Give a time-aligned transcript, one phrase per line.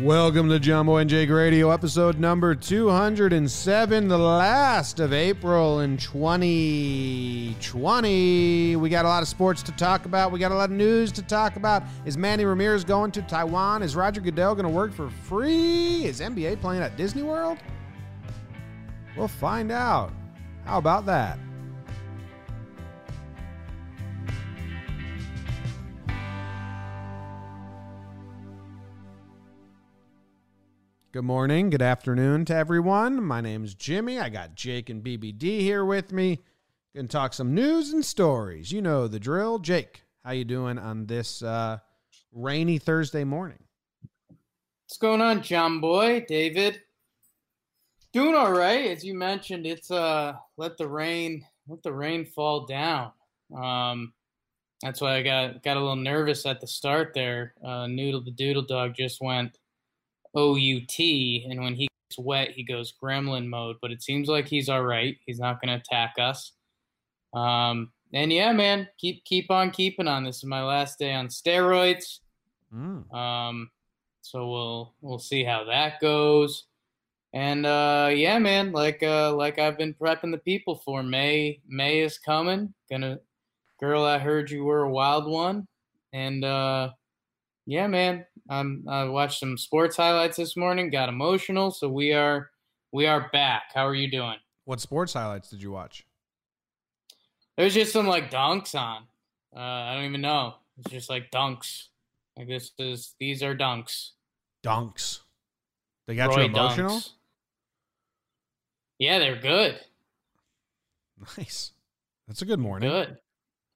[0.00, 8.76] Welcome to Jumbo and Jake Radio, episode number 207, the last of April in 2020.
[8.76, 10.32] We got a lot of sports to talk about.
[10.32, 11.82] We got a lot of news to talk about.
[12.06, 13.82] Is Manny Ramirez going to Taiwan?
[13.82, 16.06] Is Roger Goodell going to work for free?
[16.06, 17.58] Is NBA playing at Disney World?
[19.14, 20.10] We'll find out.
[20.64, 21.38] How about that?
[31.12, 33.22] Good morning, good afternoon to everyone.
[33.22, 34.18] My name's Jimmy.
[34.18, 36.38] I got Jake and BBD here with me.
[36.96, 38.72] Gonna talk some news and stories.
[38.72, 39.58] You know the drill.
[39.58, 41.80] Jake, how you doing on this uh,
[42.32, 43.58] rainy Thursday morning?
[44.86, 46.24] What's going on, John Boy?
[46.26, 46.80] David?
[48.14, 48.86] Doing all right.
[48.86, 53.12] As you mentioned, it's uh let the rain let the rain fall down.
[53.54, 54.14] Um
[54.80, 57.52] that's why I got got a little nervous at the start there.
[57.62, 59.58] Uh Noodle the Doodle Dog just went
[60.36, 63.76] OUT, and when he gets wet, he goes gremlin mode.
[63.80, 65.16] But it seems like he's all right.
[65.26, 66.52] He's not going to attack us.
[67.34, 70.24] Um, and yeah, man, keep keep on keeping on.
[70.24, 72.20] This is my last day on steroids.
[72.74, 73.12] Mm.
[73.14, 73.70] Um,
[74.20, 76.64] so we'll we'll see how that goes.
[77.34, 81.60] And uh, yeah, man, like uh, like I've been prepping the people for May.
[81.66, 82.74] May is coming.
[82.90, 83.18] Gonna,
[83.80, 85.66] girl, I heard you were a wild one,
[86.12, 86.90] and uh,
[87.66, 88.26] yeah, man.
[88.50, 90.90] Um, I watched some sports highlights this morning.
[90.90, 92.50] Got emotional, so we are
[92.92, 93.64] we are back.
[93.74, 94.36] How are you doing?
[94.64, 96.04] What sports highlights did you watch?
[97.56, 99.02] There's just some like dunks on.
[99.54, 100.54] Uh, I don't even know.
[100.78, 101.88] It's just like dunks.
[102.36, 104.10] Like this is these are dunks.
[104.64, 105.20] Dunks.
[106.06, 106.90] They got Roy you emotional.
[106.90, 107.10] Dunks.
[108.98, 109.80] Yeah, they're good.
[111.38, 111.72] Nice.
[112.26, 112.88] That's a good morning.
[112.88, 113.16] Good.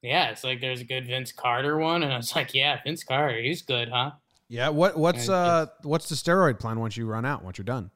[0.07, 3.03] Yeah, it's like there's a good Vince Carter one, and I was like, yeah, Vince
[3.03, 4.13] Carter, he's good, huh?
[4.49, 4.69] Yeah.
[4.69, 7.43] What what's uh what's the steroid plan once you run out?
[7.43, 7.91] Once you're done?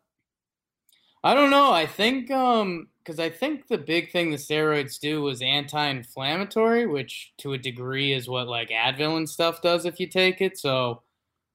[1.23, 1.73] I don't know.
[1.73, 7.33] I think um because I think the big thing the steroids do was anti-inflammatory, which
[7.39, 10.59] to a degree is what like Advil and stuff does if you take it.
[10.59, 11.03] So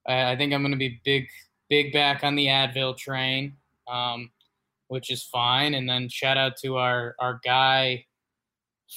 [0.06, 1.28] I, I think I'm gonna be big
[1.68, 3.56] big back on the Advil train,
[3.86, 4.30] um,
[4.88, 5.74] which is fine.
[5.74, 8.06] And then shout out to our our guy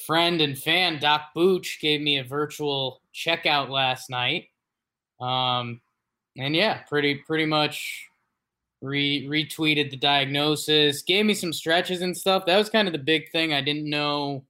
[0.06, 4.48] friend and fan Doc Booch gave me a virtual checkout last night.
[5.20, 5.82] Um,
[6.38, 8.08] and yeah, pretty pretty much
[8.82, 12.46] re- retweeted the diagnosis, gave me some stretches and stuff.
[12.46, 13.54] That was kind of the big thing.
[13.54, 14.46] I didn't know.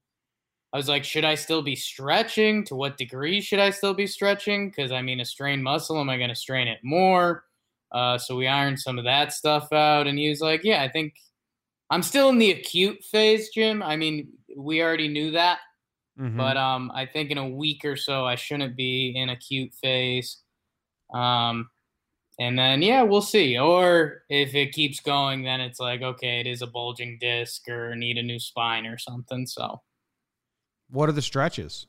[0.71, 2.63] I was like, should I still be stretching?
[2.65, 4.69] To what degree should I still be stretching?
[4.69, 7.45] Because I mean, a strained muscle, am I going to strain it more?
[7.91, 10.89] Uh, so we ironed some of that stuff out, and he was like, yeah, I
[10.89, 11.15] think
[11.89, 13.81] I'm still in the acute phase, Jim.
[13.81, 14.27] I mean,
[14.57, 15.59] we already knew that.
[16.19, 16.37] Mm-hmm.
[16.37, 20.37] But um, I think in a week or so, I shouldn't be in acute phase.
[21.13, 21.69] Um,
[22.39, 23.57] and then yeah, we'll see.
[23.57, 27.95] Or if it keeps going, then it's like okay, it is a bulging disc or
[27.95, 29.45] need a new spine or something.
[29.45, 29.81] So,
[30.89, 31.87] what are the stretches?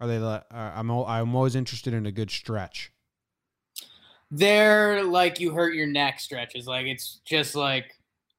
[0.00, 0.16] Are they?
[0.16, 2.92] Uh, I'm I'm always interested in a good stretch.
[4.30, 6.66] They're like you hurt your neck stretches.
[6.66, 7.92] Like it's just like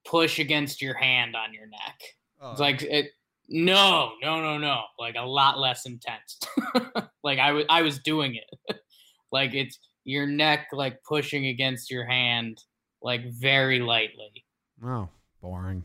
[0.05, 2.01] push against your hand on your neck.
[2.41, 2.51] Oh.
[2.51, 3.11] It's like it
[3.49, 4.83] no, no, no, no.
[4.99, 6.39] Like a lot less intense.
[7.23, 8.79] like I was, I was doing it.
[9.31, 12.61] like it's your neck like pushing against your hand,
[13.01, 14.45] like very lightly.
[14.83, 15.09] Oh,
[15.41, 15.83] boring.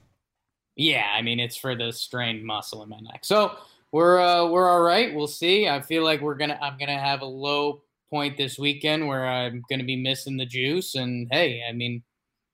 [0.77, 3.25] Yeah, I mean it's for the strained muscle in my neck.
[3.25, 3.57] So
[3.91, 5.15] we're uh, we're all right.
[5.15, 5.69] We'll see.
[5.69, 9.63] I feel like we're gonna I'm gonna have a low point this weekend where I'm
[9.69, 10.95] gonna be missing the juice.
[10.95, 12.03] And hey, I mean,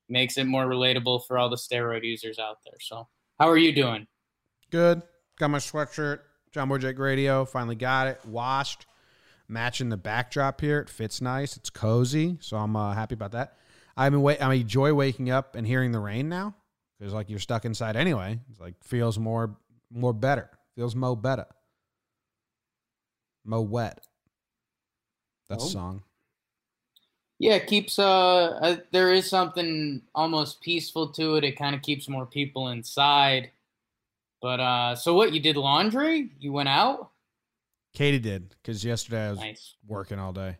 [0.08, 2.78] makes it more relatable for all the steroid users out there.
[2.80, 4.06] So how are you doing?
[4.74, 5.02] Good.
[5.38, 6.18] Got my sweatshirt.
[6.50, 7.44] Jumbo Jake Radio.
[7.44, 8.20] Finally got it.
[8.26, 8.86] Washed.
[9.46, 10.80] Matching the backdrop here.
[10.80, 11.56] It fits nice.
[11.56, 12.38] It's cozy.
[12.40, 13.56] So I'm uh, happy about that.
[13.96, 14.42] I'm wait.
[14.42, 16.56] I enjoy waking up and hearing the rain now
[16.98, 18.40] because like you're stuck inside anyway.
[18.50, 19.54] It's like feels more
[19.92, 20.50] more better.
[20.74, 21.46] Feels mo better.
[23.44, 24.04] Mo wet.
[25.48, 25.68] That's oh.
[25.68, 26.02] song.
[27.38, 31.44] Yeah, it keeps uh, uh there is something almost peaceful to it.
[31.44, 33.52] It kind of keeps more people inside.
[34.44, 35.32] But uh, so what?
[35.32, 36.32] You did laundry?
[36.38, 37.12] You went out?
[37.94, 39.74] Katie did because yesterday I was nice.
[39.86, 40.58] working all day.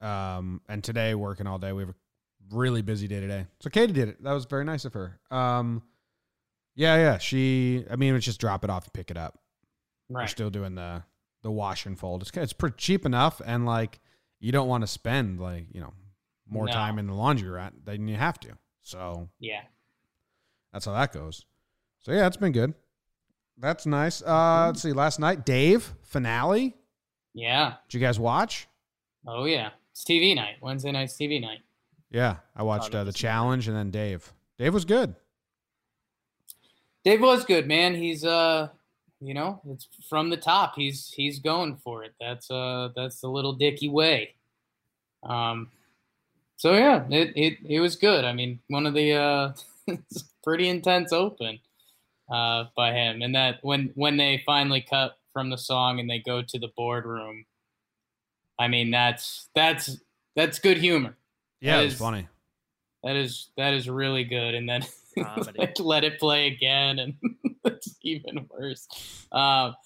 [0.00, 1.72] Um, and today working all day.
[1.72, 1.94] We have a
[2.52, 3.46] really busy day today.
[3.58, 4.22] So Katie did it.
[4.22, 5.18] That was very nice of her.
[5.32, 5.82] Um,
[6.76, 7.18] yeah, yeah.
[7.18, 9.40] She, I mean, it's just drop it off and pick it up.
[10.08, 10.22] Right.
[10.22, 11.02] We're still doing the
[11.42, 12.22] the wash and fold.
[12.22, 13.98] It's it's pretty cheap enough, and like
[14.38, 15.92] you don't want to spend like you know
[16.48, 16.72] more no.
[16.72, 18.50] time in the laundry rat than you have to.
[18.82, 19.62] So yeah,
[20.72, 21.44] that's how that goes.
[22.08, 22.72] So yeah, it's been good.
[23.58, 24.22] That's nice.
[24.22, 24.94] Uh, let's see.
[24.94, 26.74] Last night, Dave finale.
[27.34, 27.74] Yeah.
[27.86, 28.66] Did you guys watch?
[29.26, 30.54] Oh yeah, it's TV night.
[30.62, 31.58] Wednesday night's TV night.
[32.10, 34.32] Yeah, I watched uh, the challenge and then Dave.
[34.56, 35.16] Dave was good.
[37.04, 37.94] Dave was good, man.
[37.94, 38.68] He's uh,
[39.20, 40.76] you know, it's from the top.
[40.76, 42.14] He's he's going for it.
[42.18, 44.34] That's uh, that's the little Dicky way.
[45.24, 45.72] Um,
[46.56, 48.24] so yeah, it it it was good.
[48.24, 49.52] I mean, one of the uh,
[50.42, 51.58] pretty intense open
[52.30, 56.18] uh by him, and that when when they finally cut from the song and they
[56.18, 57.44] go to the boardroom.
[58.58, 59.96] I mean, that's that's
[60.34, 61.16] that's good humor.
[61.60, 62.26] Yeah, it's funny.
[63.04, 64.54] That is that is really good.
[64.54, 64.84] And then
[65.16, 67.14] like, let it play again, and
[67.64, 68.88] it's even worse.
[69.30, 69.76] Um,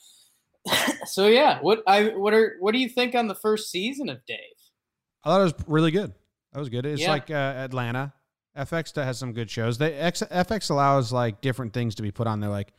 [1.05, 4.25] so yeah, what I what are what do you think on the first season of
[4.27, 4.39] Dave?
[5.25, 6.13] I thought it was really good.
[6.53, 6.87] That was good.
[6.87, 7.11] It's yeah.
[7.11, 8.13] like uh, Atlanta.
[8.57, 9.79] FX has some good shows.
[9.79, 12.51] They X, FX allows like different things to be put on there.
[12.51, 12.73] Like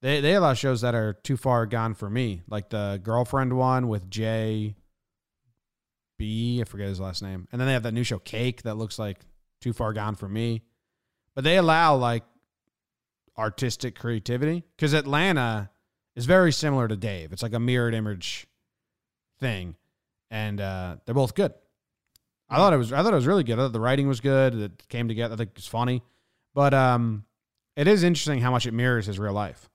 [0.00, 3.88] they they allow shows that are too far gone for me, like the girlfriend one
[3.88, 4.76] with Jay
[6.18, 6.60] B.
[6.60, 7.48] I forget his last name.
[7.50, 9.18] And then they have that new show Cake that looks like
[9.60, 10.62] too far gone for me.
[11.34, 12.24] But they allow like
[13.36, 15.70] artistic creativity because Atlanta
[16.16, 17.32] is very similar to Dave.
[17.32, 18.46] It's like a mirrored image
[19.38, 19.76] thing,
[20.30, 21.54] and uh, they're both good.
[22.50, 22.92] I thought it was.
[22.92, 23.58] I thought it was really good.
[23.58, 24.54] I thought the writing was good.
[24.54, 25.34] It came together.
[25.34, 26.02] I think it's funny,
[26.54, 27.24] but um,
[27.76, 29.68] it is interesting how much it mirrors his real life.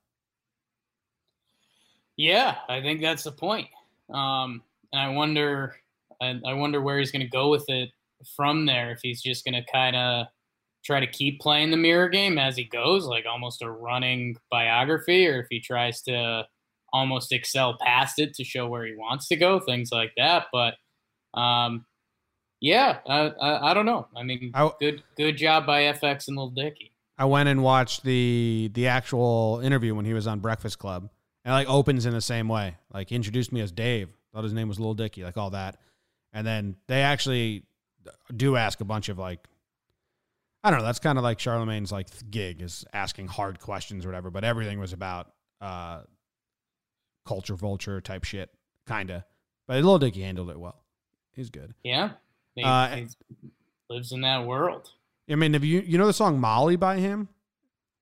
[2.18, 3.68] Yeah, I think that's the point.
[4.10, 4.62] Um,
[4.92, 5.76] and I wonder
[6.22, 7.90] I, I wonder where he's going to go with it
[8.36, 8.92] from there.
[8.92, 10.28] If he's just going to kind of
[10.84, 15.28] try to keep playing the mirror game as he goes, like almost a running biography,
[15.28, 16.46] or if he tries to
[16.92, 20.48] almost excel past it to show where he wants to go, things like that.
[20.52, 20.76] But
[21.40, 21.86] um,
[22.64, 24.08] yeah, I, I, I, don't know.
[24.16, 26.94] I mean, I, good good job by FX and Little Dicky.
[27.18, 31.10] I went and watched the the actual interview when he was on Breakfast Club,
[31.44, 32.78] and like opens in the same way.
[32.94, 35.78] Like he introduced me as Dave, thought his name was Little Dicky, like all that.
[36.32, 37.64] And then they actually
[38.34, 39.46] do ask a bunch of like,
[40.64, 40.86] I don't know.
[40.86, 44.32] That's kind of like Charlemagne's like gig is asking hard questions or whatever.
[44.32, 46.04] But everything was about uh,
[47.26, 48.50] culture vulture type shit,
[48.88, 49.24] kind of.
[49.68, 50.82] But Little Dicky handled it well.
[51.34, 51.74] He's good.
[51.84, 52.12] Yeah,
[52.56, 53.02] he, uh,
[53.90, 54.92] lives in that world.
[55.30, 57.30] I mean, have you you know the song Molly by him?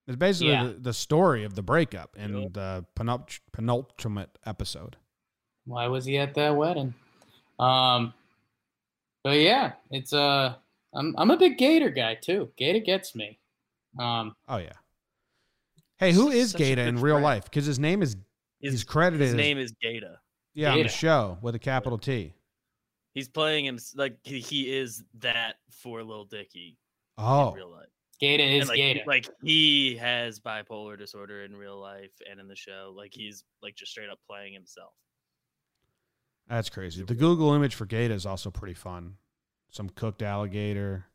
[0.08, 0.64] It's basically yeah.
[0.64, 2.54] the, the, story of the breakup and yep.
[2.54, 2.86] the
[3.54, 4.98] penultimate episode.
[5.66, 6.94] Why was he at that wedding?
[7.60, 8.14] Um,
[9.24, 10.56] but yeah, it's uh
[10.94, 12.50] I'm I'm a big GaTa guy too.
[12.60, 13.40] GaTa gets me.
[14.00, 14.74] Um Oh yeah.
[15.98, 17.24] Hey, who is GaTa in real friend.
[17.24, 17.44] life?
[17.46, 18.16] Because his name is
[18.60, 19.28] his, he's credited.
[19.28, 20.16] His name is GaTa.
[20.56, 20.78] Yeah, GaTa.
[20.78, 22.34] on the show with a capital T.
[23.14, 26.78] He's playing him like he is that for Lil Dicky.
[27.18, 27.90] Oh, in real life.
[28.22, 29.06] GaTa is like, GaTa.
[29.08, 32.94] Like he has bipolar disorder in real life and in the show.
[32.96, 34.94] Like he's like just straight up playing himself.
[36.48, 37.04] That's crazy.
[37.04, 39.16] The Google image for GaTa is also pretty fun.
[39.72, 41.06] Some cooked alligator,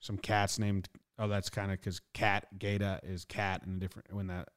[0.00, 0.88] some cats named.
[1.18, 4.48] Oh, that's kind of because cat GaTa is cat and different when that.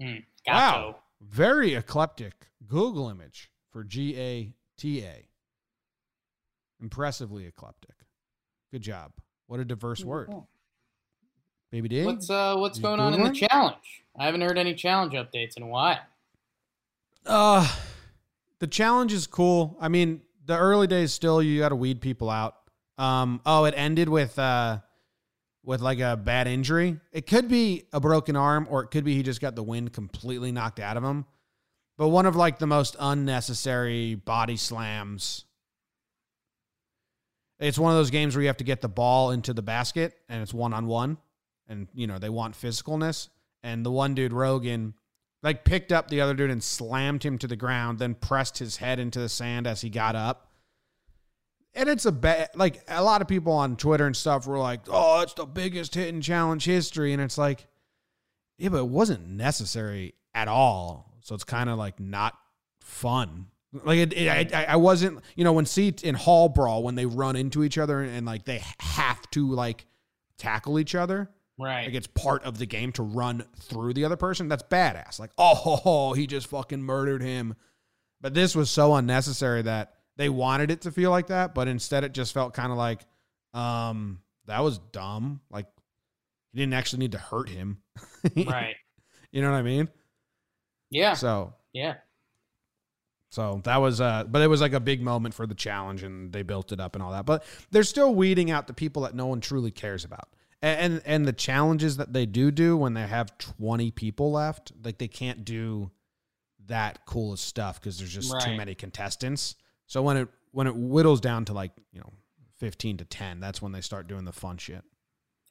[0.00, 5.28] Mm, wow, very eclectic Google image for G A T A.
[6.80, 7.94] Impressively eclectic.
[8.72, 9.12] Good job.
[9.46, 10.30] What a diverse word.
[11.70, 12.04] Baby D.
[12.04, 14.04] What's uh what's going on in the challenge?
[14.18, 16.00] I haven't heard any challenge updates in a while.
[17.24, 17.68] Uh
[18.58, 19.76] the challenge is cool.
[19.80, 22.54] I mean, the early days still you got to weed people out.
[22.98, 24.78] Um, oh, it ended with uh,
[25.62, 26.98] with like a bad injury.
[27.12, 29.92] It could be a broken arm, or it could be he just got the wind
[29.92, 31.26] completely knocked out of him.
[31.98, 35.44] But one of like the most unnecessary body slams.
[37.58, 40.14] It's one of those games where you have to get the ball into the basket,
[40.28, 41.16] and it's one on one,
[41.68, 43.28] and you know they want physicalness.
[43.62, 44.94] And the one dude Rogan
[45.42, 48.78] like picked up the other dude and slammed him to the ground, then pressed his
[48.78, 50.50] head into the sand as he got up.
[51.72, 54.80] And it's a bad, like a lot of people on Twitter and stuff were like,
[54.88, 57.12] oh, it's the biggest hit in challenge history.
[57.12, 57.66] And it's like,
[58.58, 61.12] yeah, but it wasn't necessary at all.
[61.20, 62.34] So it's kind of like not
[62.80, 63.46] fun.
[63.72, 67.06] Like it, it I, I wasn't, you know, when seat in hall brawl, when they
[67.06, 69.86] run into each other and, and like they have to like
[70.38, 71.30] tackle each other.
[71.58, 71.86] Right.
[71.86, 74.48] Like it's part of the game to run through the other person.
[74.48, 75.18] That's badass.
[75.18, 77.54] Like, oh, he just fucking murdered him.
[78.20, 82.04] But this was so unnecessary that they wanted it to feel like that, but instead
[82.04, 83.02] it just felt kind of like,
[83.52, 85.40] um, that was dumb.
[85.50, 85.66] Like
[86.52, 87.78] he didn't actually need to hurt him.
[88.36, 88.76] right.
[89.32, 89.88] You know what I mean?
[90.90, 91.14] Yeah.
[91.14, 91.96] So yeah.
[93.30, 96.32] So that was uh but it was like a big moment for the challenge and
[96.32, 97.26] they built it up and all that.
[97.26, 100.28] But they're still weeding out the people that no one truly cares about
[100.62, 104.98] and and the challenges that they do do when they have 20 people left like
[104.98, 105.90] they can't do
[106.66, 108.42] that coolest stuff because there's just right.
[108.42, 109.54] too many contestants
[109.86, 112.10] so when it when it whittles down to like you know
[112.56, 113.40] 15 to 10.
[113.40, 114.82] That's when they start doing the fun shit.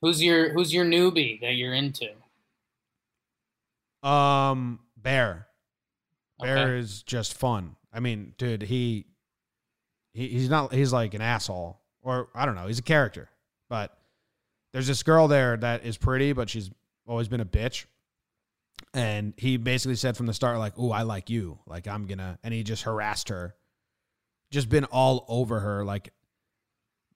[0.01, 2.09] Who's your Who's your newbie that you're into?
[4.07, 5.47] Um, Bear.
[6.39, 6.79] Bear okay.
[6.79, 7.75] is just fun.
[7.93, 9.05] I mean, dude, he,
[10.13, 13.29] he he's not he's like an asshole or I don't know, he's a character.
[13.69, 13.97] But
[14.71, 16.69] there's this girl there that is pretty, but she's
[17.07, 17.85] always been a bitch.
[18.93, 21.59] And he basically said from the start, like, "Oh, I like you.
[21.65, 23.55] Like, I'm gonna," and he just harassed her,
[24.51, 26.13] just been all over her, like,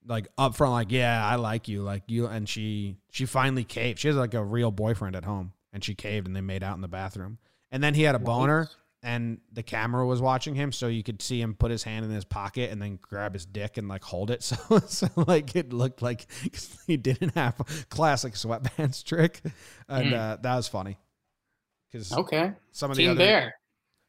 [0.06, 3.98] like up front, like, "Yeah, I like you, like you." And she she finally caved.
[3.98, 6.76] She has like a real boyfriend at home, and she caved, and they made out
[6.76, 7.38] in the bathroom.
[7.70, 8.68] And then he had a boner,
[9.02, 12.10] and the camera was watching him, so you could see him put his hand in
[12.10, 14.42] his pocket and then grab his dick and like hold it.
[14.50, 16.26] So, so like it looked like
[16.86, 19.40] he didn't have a classic sweatpants trick,
[19.88, 20.14] and mm.
[20.14, 20.98] uh, that was funny.
[21.90, 23.54] Because okay, some of Team the other Bear,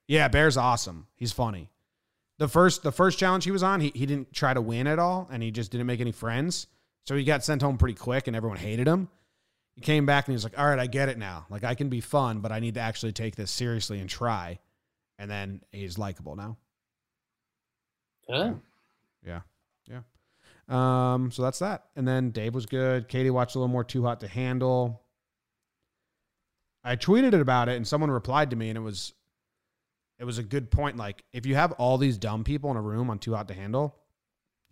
[0.07, 1.07] yeah, Bear's awesome.
[1.15, 1.69] He's funny.
[2.37, 4.99] The first the first challenge he was on, he he didn't try to win at
[4.99, 6.67] all, and he just didn't make any friends.
[7.05, 9.09] So he got sent home pretty quick, and everyone hated him.
[9.75, 11.45] He came back and he was like, "All right, I get it now.
[11.49, 14.59] Like I can be fun, but I need to actually take this seriously and try."
[15.21, 16.57] And then he's likable now.
[18.27, 18.59] Good.
[19.23, 19.41] Yeah.
[19.87, 20.01] Yeah.
[20.67, 21.85] Um, so that's that.
[21.95, 23.07] And then Dave was good.
[23.07, 25.03] Katie watched a little more Too Hot to Handle.
[26.83, 29.13] I tweeted it about it and someone replied to me and it was
[30.17, 30.97] it was a good point.
[30.97, 33.53] Like if you have all these dumb people in a room on Too Hot to
[33.53, 33.95] Handle,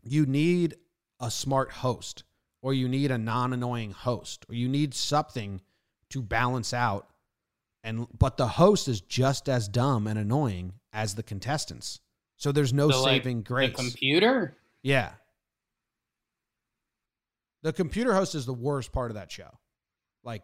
[0.01, 0.77] you need
[1.19, 2.23] a smart host
[2.63, 5.61] or you need a non-annoying host or you need something
[6.09, 7.07] to balance out
[7.83, 11.99] and but the host is just as dumb and annoying as the contestants.
[12.37, 13.69] So there's no so saving like grace.
[13.69, 14.57] The computer?
[14.81, 15.11] Yeah.
[17.63, 19.49] The computer host is the worst part of that show.
[20.23, 20.43] Like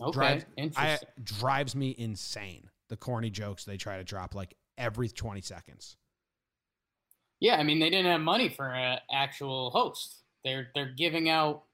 [0.00, 0.44] okay, drives,
[0.76, 2.70] I, drives me insane.
[2.88, 5.96] The corny jokes they try to drop like every 20 seconds.
[7.40, 10.22] Yeah, I mean they didn't have money for an actual host.
[10.44, 11.64] They're they're giving out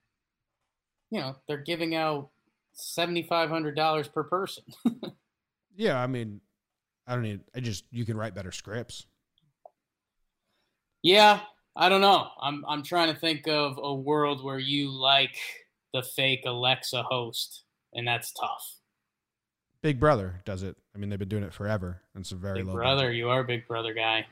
[1.13, 2.31] you know, they're giving out
[2.73, 4.65] seventy five hundred dollars per person.
[5.77, 6.41] yeah, I mean,
[7.07, 7.41] I don't need.
[7.55, 9.07] I just you can write better scripts.
[11.03, 11.41] Yeah,
[11.77, 12.29] I don't know.
[12.41, 15.37] I'm I'm trying to think of a world where you like
[15.93, 18.77] the fake Alexa host, and that's tough.
[19.83, 20.77] Big Brother does it.
[20.95, 22.03] I mean, they've been doing it forever.
[22.15, 22.75] And it's a very Big low.
[22.75, 23.17] Brother, budget.
[23.17, 24.27] you are a Big Brother guy.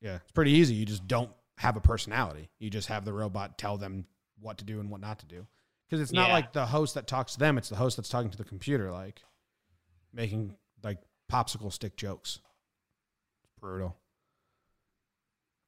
[0.00, 0.74] Yeah, it's pretty easy.
[0.74, 2.48] You just don't have a personality.
[2.58, 4.06] You just have the robot tell them
[4.40, 5.46] what to do and what not to do
[5.88, 6.34] because it's not yeah.
[6.34, 8.90] like the host that talks to them; it's the host that's talking to the computer,
[8.90, 9.22] like
[10.12, 10.98] making like
[11.30, 12.40] popsicle stick jokes.
[13.44, 13.96] It's Brutal.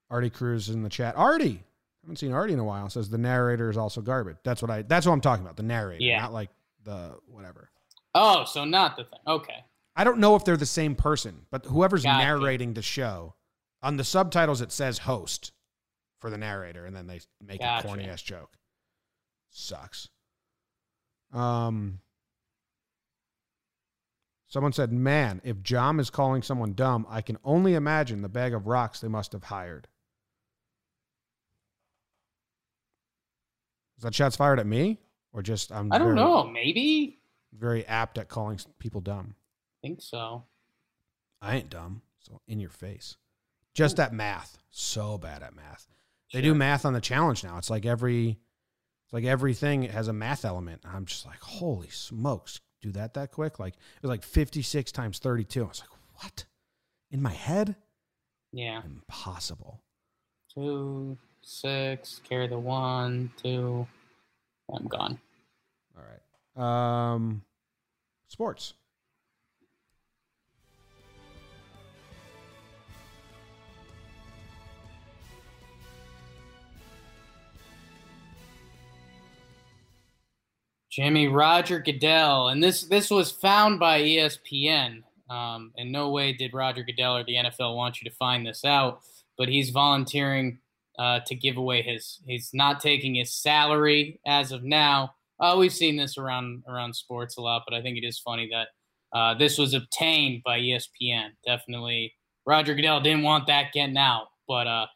[0.09, 1.15] Artie Cruz in the chat.
[1.15, 1.63] Artie,
[2.03, 2.89] haven't seen Artie in a while.
[2.89, 4.37] Says the narrator is also garbage.
[4.43, 4.81] That's what I.
[4.81, 5.57] That's what I'm talking about.
[5.57, 6.21] The narrator, yeah.
[6.21, 6.49] not like
[6.83, 7.69] the whatever.
[8.15, 9.19] Oh, so not the thing.
[9.27, 9.63] Okay.
[9.95, 13.35] I don't know if they're the same person, but whoever's Got narrating the show,
[13.83, 15.51] on the subtitles it says host
[16.19, 18.57] for the narrator, and then they make a corny ass joke.
[19.49, 20.09] Sucks.
[21.33, 21.99] Um,
[24.47, 28.53] someone said, "Man, if Jom is calling someone dumb, I can only imagine the bag
[28.53, 29.87] of rocks they must have hired."
[33.97, 34.99] Is that shots fired at me,
[35.33, 35.91] or just I'm?
[35.91, 36.45] I don't very, know.
[36.45, 37.19] Maybe.
[37.51, 39.35] Very apt at calling people dumb.
[39.83, 40.45] I think so.
[41.41, 43.17] I ain't dumb, so in your face.
[43.73, 44.03] Just Ooh.
[44.03, 45.87] at math, so bad at math.
[46.33, 47.57] They do math on the challenge now.
[47.57, 48.39] It's like every
[49.09, 50.83] it's like everything has a math element.
[50.85, 53.57] I'm just like, holy smokes, do that that quick?
[53.57, 55.63] Like it was like 56 times 32.
[55.63, 55.89] I was like,
[56.21, 56.45] what?
[57.09, 57.75] In my head?
[58.51, 58.83] Yeah.
[58.85, 59.81] Impossible.
[60.53, 63.87] Two, six, carry the one, two.
[64.71, 65.19] I'm gone.
[65.97, 67.13] All right.
[67.15, 67.41] Um,
[68.27, 68.75] sports.
[80.99, 85.03] Jimmy Roger Goodell, and this this was found by ESPN.
[85.29, 88.65] Um, in no way did Roger Goodell or the NFL want you to find this
[88.65, 88.99] out,
[89.37, 90.59] but he's volunteering
[90.97, 92.19] uh, to give away his.
[92.27, 95.13] He's not taking his salary as of now.
[95.39, 98.49] Uh, we've seen this around around sports a lot, but I think it is funny
[98.51, 98.67] that
[99.17, 101.29] uh, this was obtained by ESPN.
[101.45, 102.13] Definitely,
[102.45, 104.87] Roger Goodell didn't want that getting out, but uh,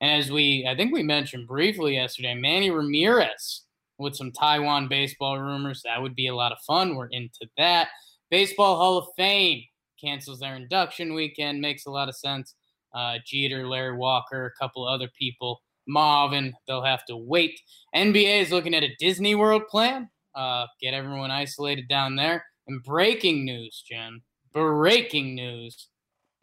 [0.00, 3.64] and as we I think we mentioned briefly yesterday, Manny Ramirez
[3.98, 5.82] with some Taiwan baseball rumors.
[5.84, 6.94] That would be a lot of fun.
[6.94, 7.88] We're into that.
[8.30, 9.62] Baseball Hall of Fame
[10.00, 11.60] cancels their induction weekend.
[11.60, 12.54] Makes a lot of sense.
[12.94, 15.60] Uh, Jeter, Larry Walker, a couple other people.
[15.86, 17.58] Marvin, they'll have to wait.
[17.94, 20.08] NBA is looking at a Disney World plan.
[20.34, 22.44] Uh, get everyone isolated down there.
[22.66, 24.20] And breaking news, Jen.
[24.52, 25.88] Breaking news.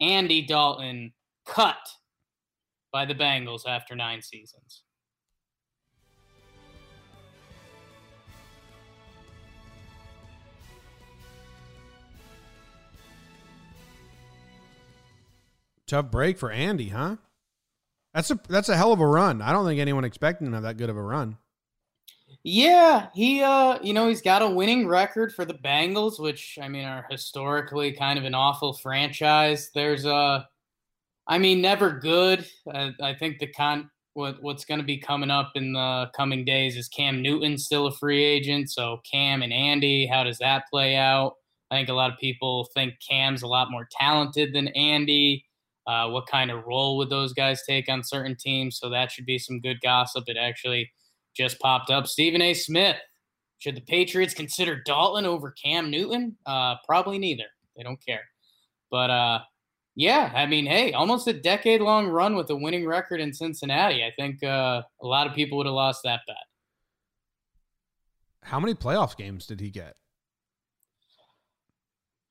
[0.00, 1.12] Andy Dalton
[1.46, 1.78] cut
[2.92, 4.82] by the Bengals after nine seasons.
[15.86, 17.16] Tough break for Andy, huh?
[18.14, 19.42] That's a that's a hell of a run.
[19.42, 21.36] I don't think anyone expected him to have that good of a run.
[22.42, 26.68] Yeah, he uh you know, he's got a winning record for the Bengals, which I
[26.68, 29.70] mean are historically kind of an awful franchise.
[29.74, 30.48] There's a
[31.26, 32.46] I mean, never good.
[32.72, 36.44] I, I think the con what what's going to be coming up in the coming
[36.44, 38.70] days is Cam Newton still a free agent.
[38.70, 41.34] So Cam and Andy, how does that play out?
[41.70, 45.44] I think a lot of people think Cam's a lot more talented than Andy.
[45.86, 48.78] Uh, what kind of role would those guys take on certain teams?
[48.78, 50.24] So that should be some good gossip.
[50.26, 50.90] It actually
[51.36, 52.06] just popped up.
[52.06, 52.54] Stephen A.
[52.54, 52.96] Smith.
[53.58, 56.36] Should the Patriots consider Dalton over Cam Newton?
[56.44, 57.44] Uh, probably neither.
[57.76, 58.24] They don't care.
[58.90, 59.40] But uh,
[59.94, 64.04] yeah, I mean, hey, almost a decade long run with a winning record in Cincinnati.
[64.04, 66.36] I think uh, a lot of people would have lost that bet.
[68.42, 69.96] How many playoff games did he get?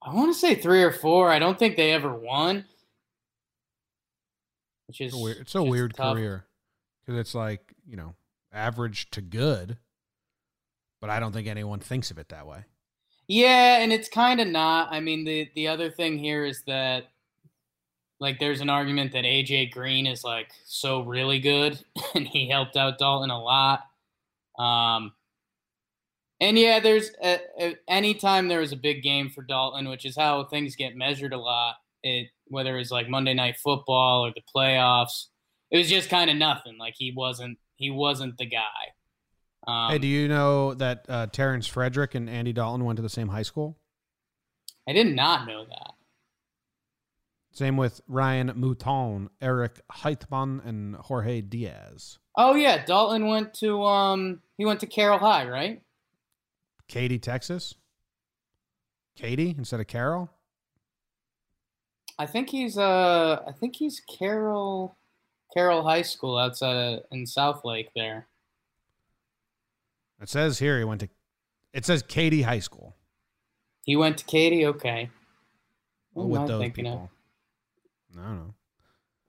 [0.02, 1.32] I want to say three or four.
[1.32, 2.66] I don't think they ever won.
[4.88, 6.46] Which is it's a weird, it's a weird career
[7.06, 8.16] because it's like you know
[8.54, 9.78] average to good,
[11.02, 12.66] but I don't think anyone thinks of it that way.
[13.28, 14.92] Yeah, and it's kind of not.
[14.92, 17.06] I mean, the the other thing here is that
[18.20, 21.84] like there's an argument that AJ Green is like so really good
[22.16, 23.82] and he helped out Dalton a lot.
[24.58, 25.14] Um,
[26.40, 30.16] and yeah, there's a, a, anytime there was a big game for Dalton, which is
[30.16, 31.76] how things get measured a lot.
[32.04, 35.28] It whether it's like Monday Night Football or the playoffs,
[35.72, 36.78] it was just kind of nothing.
[36.78, 38.94] Like he wasn't he wasn't the guy.
[39.68, 43.10] Um, hey, do you know that uh, Terrence Frederick and Andy Dalton went to the
[43.10, 43.78] same high school?
[44.88, 45.92] I did not know that.
[47.52, 52.20] Same with Ryan Mouton, Eric Heitmann, and Jorge Diaz.
[52.38, 55.82] Oh yeah, Dalton went to um he went to Carroll High, right?
[56.88, 57.74] Katy, Texas.
[59.16, 60.30] Katy instead of Carroll.
[62.18, 64.98] I think he's uh I think he's Carroll
[65.54, 68.28] Carroll High School outside of, in South Lake there.
[70.22, 71.10] It says here he went to
[71.74, 72.96] it says Katy High School.
[73.84, 75.10] He went to Katy, okay.
[76.16, 77.12] with those people.
[78.16, 78.20] Of?
[78.20, 78.54] I don't know.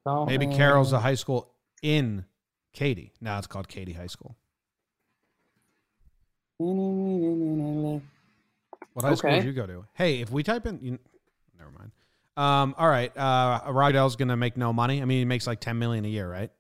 [0.06, 1.50] Oh, Maybe Carroll's a high school
[1.82, 2.24] in
[2.72, 3.12] Katy.
[3.20, 4.36] Now it's called Katy High School.
[6.58, 8.00] What
[9.04, 9.16] high okay.
[9.16, 9.84] school did you go to?
[9.94, 10.98] Hey, if we type in, you,
[11.58, 11.90] never mind.
[12.36, 13.16] Um, all right.
[13.16, 15.00] Uh, Goodell's gonna make no money.
[15.00, 16.50] I mean, he makes like ten million a year, right?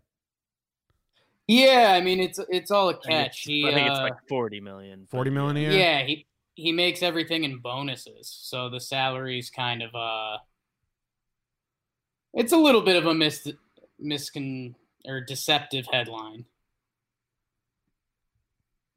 [1.46, 3.44] Yeah, I mean it's it's all a catch.
[3.46, 5.06] I he, I think uh, it's like forty million.
[5.10, 5.70] Forty million a year.
[5.72, 10.38] Yeah, he he makes everything in bonuses, so the salary's kind of uh
[12.34, 13.46] it's a little bit of a mis
[14.04, 14.74] miscon
[15.06, 16.46] or deceptive headline.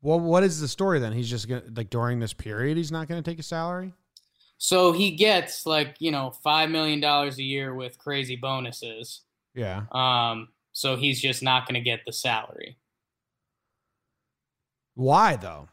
[0.01, 1.13] Well, what is the story then?
[1.13, 3.93] He's just gonna like during this period, he's not going to take a salary.
[4.59, 9.21] So he gets like you know five million dollars a year with crazy bonuses.
[9.55, 9.83] Yeah.
[9.91, 10.49] Um.
[10.73, 12.77] So he's just not going to get the salary.
[14.95, 15.69] Why though?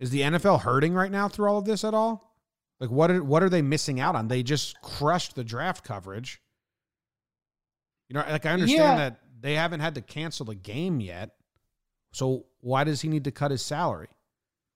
[0.00, 2.36] Is the NFL hurting right now through all of this at all?
[2.80, 4.26] Like what are what are they missing out on?
[4.26, 6.40] They just crushed the draft coverage.
[8.08, 8.96] You know, like I understand yeah.
[8.96, 11.36] that they haven't had to cancel the game yet.
[12.12, 14.08] So why does he need to cut his salary?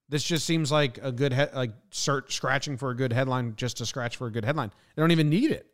[0.08, 3.76] This just seems like a good head, like search scratching for a good headline just
[3.78, 4.72] to scratch for a good headline.
[4.94, 5.66] They don't even need it.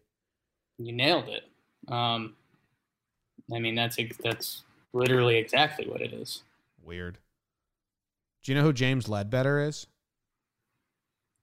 [0.79, 1.45] You nailed it.
[1.93, 2.35] Um,
[3.55, 6.43] I mean, that's that's literally exactly what it is.
[6.83, 7.19] Weird.
[8.43, 9.87] Do you know who James Ledbetter is?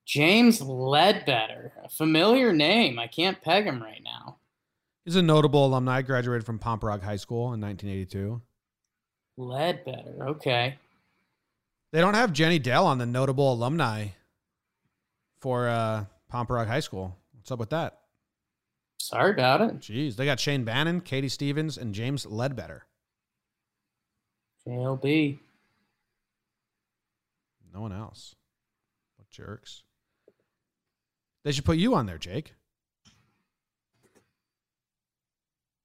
[0.05, 2.99] James Ledbetter, a familiar name.
[2.99, 4.37] I can't peg him right now.
[5.05, 6.01] He's a notable alumni.
[6.01, 8.41] Graduated from Pomperaug High School in 1982.
[9.37, 10.77] Ledbetter, okay.
[11.91, 14.07] They don't have Jenny Dell on the notable alumni
[15.41, 17.17] for uh, Pomperaug High School.
[17.33, 17.99] What's up with that?
[18.99, 19.79] Sorry about it.
[19.79, 22.85] Jeez, they got Shane Bannon, Katie Stevens, and James Ledbetter.
[24.65, 25.39] JLB.
[27.73, 28.35] No one else.
[29.17, 29.83] What jerks?
[31.43, 32.53] They should put you on there, Jake.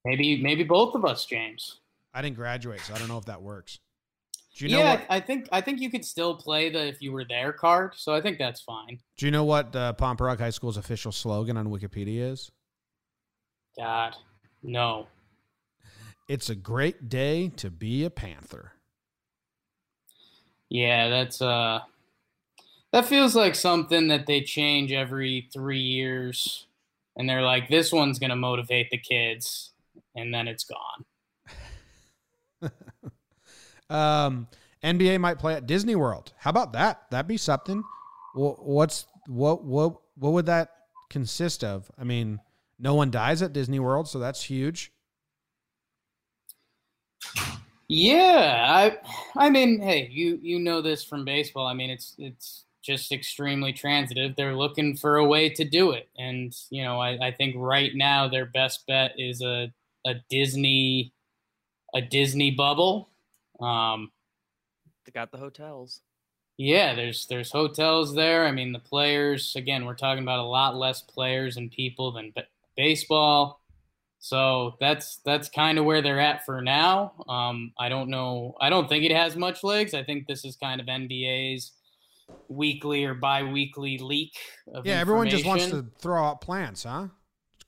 [0.04, 1.80] Maybe maybe both of us, James.
[2.14, 3.80] I didn't graduate, so I don't know if that works.
[4.56, 7.12] Do you yeah, what, I think I think you could still play the if you
[7.12, 9.00] were there card, so I think that's fine.
[9.18, 12.50] Do you know what uh, Pomperaug High School's official slogan on Wikipedia is?
[13.78, 14.16] God,
[14.62, 15.08] no.
[16.26, 18.72] It's a great day to be a Panther.
[20.70, 21.80] Yeah, that's uh
[22.92, 26.66] that feels like something that they change every three years,
[27.14, 29.72] and they're like, "This one's gonna motivate the kids,"
[30.14, 31.04] and then it's gone.
[33.90, 34.48] Um,
[34.82, 36.32] NBA might play at Disney World.
[36.38, 37.02] How about that?
[37.10, 37.84] That'd be something.
[38.34, 40.70] What's what what what would that
[41.10, 41.90] consist of?
[41.98, 42.40] I mean,
[42.78, 44.92] No one dies at Disney World, so that's huge.
[47.88, 48.98] Yeah, I
[49.36, 51.66] I mean, hey, you you know this from baseball.
[51.66, 54.34] I mean, it's it's just extremely transitive.
[54.36, 56.08] They're looking for a way to do it.
[56.16, 59.72] And, you know, I, I think right now their best bet is a
[60.06, 61.12] a Disney
[61.94, 63.10] a Disney bubble.
[63.60, 64.10] Um
[65.04, 66.00] they got the hotels.
[66.58, 68.46] Yeah, there's there's hotels there.
[68.46, 72.32] I mean, the players again, we're talking about a lot less players and people than
[72.34, 72.42] b-
[72.76, 73.60] baseball.
[74.18, 77.12] So that's that's kind of where they're at for now.
[77.28, 78.56] Um, I don't know.
[78.60, 79.94] I don't think it has much legs.
[79.94, 81.72] I think this is kind of NBA's
[82.48, 84.36] weekly or bi-weekly leak.
[84.84, 87.08] yeah, everyone just wants to throw out plans, huh?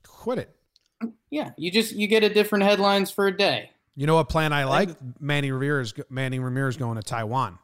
[0.03, 0.55] Quit it.
[1.29, 3.69] Yeah, you just you get a different headlines for a day.
[3.95, 4.89] You know what plan I like?
[5.19, 5.93] Manny Ramirez.
[6.09, 7.59] Manny Ramirez going to Taiwan.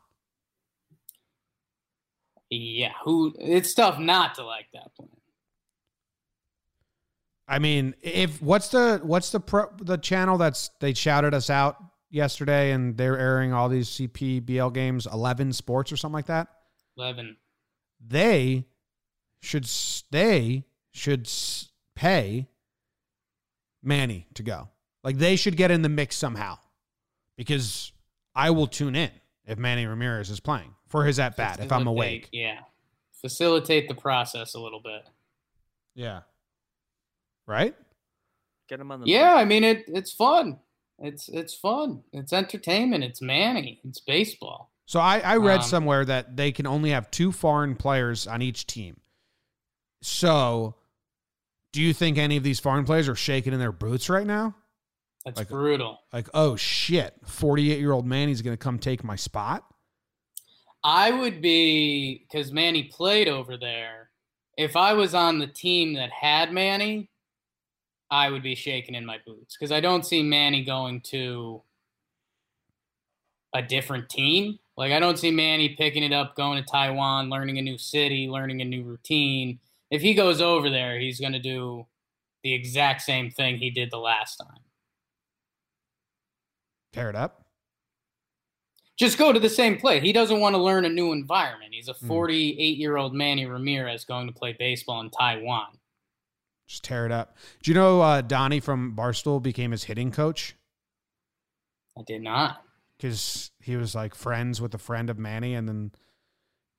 [2.50, 3.34] Yeah, who?
[3.40, 5.10] It's tough not to like that plan.
[7.48, 11.78] I mean, if what's the what's the pro, the channel that's they shouted us out
[12.10, 16.48] yesterday and they're airing all these CPBL games, Eleven Sports or something like that.
[16.98, 17.38] Eleven.
[18.06, 18.66] They
[19.42, 19.70] should
[20.12, 21.30] they should
[21.96, 22.48] pay
[23.84, 24.70] Manny to go.
[25.06, 26.58] Like they should get in the mix somehow,
[27.38, 27.94] because
[28.36, 29.12] I will tune in
[29.46, 32.28] if Manny Ramirez is playing for his at bat if I'm awake.
[32.34, 32.60] Yeah,
[33.22, 35.08] facilitate the process a little bit.
[35.94, 36.22] Yeah
[37.48, 37.76] right?
[38.68, 39.08] Get him on the.
[39.08, 39.86] Yeah, I mean it.
[39.88, 40.60] It's fun.
[41.00, 42.04] It's it's fun.
[42.14, 43.04] It's entertainment.
[43.04, 43.80] It's Manny.
[43.84, 44.72] It's baseball.
[44.88, 48.44] So I, I read um, somewhere that they can only have two foreign players on
[48.44, 48.98] each team.
[50.04, 50.76] So,
[51.74, 54.56] do you think any of these foreign players are shaking in their boots right now?
[55.26, 56.00] That's like, brutal.
[56.14, 59.66] Like, oh shit, forty-eight year old Manny's going to come take my spot.
[60.84, 64.10] I would be because Manny played over there.
[64.56, 67.10] If I was on the team that had Manny,
[68.12, 71.64] I would be shaking in my boots because I don't see Manny going to
[73.54, 74.60] a different team.
[74.78, 78.28] Like I don't see Manny picking it up, going to Taiwan, learning a new city,
[78.30, 79.60] learning a new routine.
[79.90, 81.88] If he goes over there, he's going to do
[82.44, 84.60] the exact same thing he did the last time.
[86.96, 87.46] Tear it up.
[88.98, 90.02] Just go to the same place.
[90.02, 91.74] He doesn't want to learn a new environment.
[91.74, 95.78] He's a 48 year old Manny Ramirez going to play baseball in Taiwan.
[96.68, 97.36] Just tear it up.
[97.62, 100.56] Do you know uh, Donnie from Barstool became his hitting coach?
[101.98, 102.62] I did not.
[102.98, 105.92] Because he was like friends with a friend of Manny, and then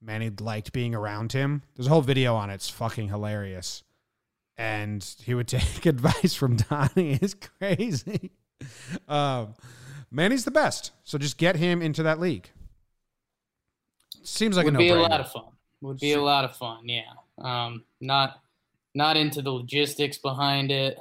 [0.00, 1.62] Manny liked being around him.
[1.74, 2.55] There's a whole video on it.
[2.55, 3.85] It's fucking hilarious.
[4.57, 7.18] And he would take advice from Donnie.
[7.20, 8.31] It's crazy.
[9.07, 9.52] Um,
[10.16, 10.92] Manny's the best.
[11.05, 12.48] So just get him into that league.
[14.22, 15.44] Seems like would a no be a lot of fun.
[15.83, 16.88] Would be a lot of fun.
[16.88, 17.02] Yeah.
[17.38, 18.40] Um, not
[18.94, 20.98] not into the logistics behind it.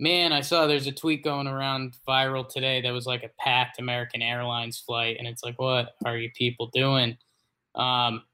[0.00, 3.78] Man, I saw there's a tweet going around viral today that was like a packed
[3.78, 7.16] American Airlines flight, and it's like, what are you people doing?
[7.76, 8.24] Um,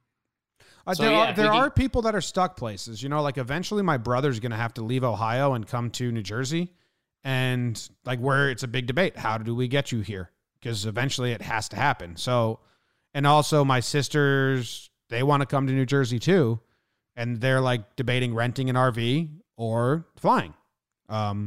[0.86, 3.02] uh, so there yeah, are there are people that are stuck places.
[3.02, 6.10] You know, like eventually my brother's going to have to leave Ohio and come to
[6.10, 6.72] New Jersey,
[7.26, 9.16] and like where it's a big debate.
[9.16, 10.30] How do we get you here?
[10.60, 12.16] Because eventually it has to happen.
[12.16, 12.60] So,
[13.12, 16.60] and also my sisters they want to come to New Jersey too
[17.16, 20.54] and they're like debating renting an RV or flying.
[21.08, 21.46] Um,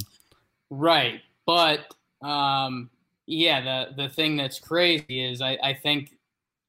[0.69, 2.89] right, but um,
[3.25, 6.11] yeah, the the thing that's crazy is I, I think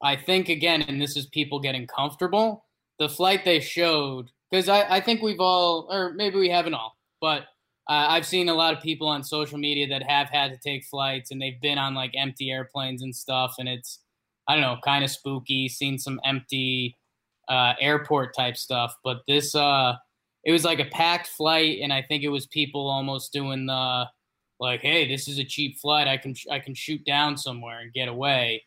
[0.01, 2.64] I think again, and this is people getting comfortable.
[3.01, 6.96] The flight they showed because I, I think we've all, or maybe we haven't all,
[7.20, 7.44] but
[7.90, 10.85] uh, I've seen a lot of people on social media that have had to take
[10.85, 13.98] flights and they've been on like empty airplanes and stuff, and it's
[14.46, 15.68] I don't know, kind of spooky.
[15.68, 16.96] Seen some empty
[17.48, 18.96] uh, airport type stuff.
[19.03, 19.94] But this, uh,
[20.44, 24.07] it was like a packed flight, and I think it was people almost doing the
[24.61, 26.07] like, "Hey, this is a cheap flight.
[26.07, 28.64] I can I can shoot down somewhere and get away."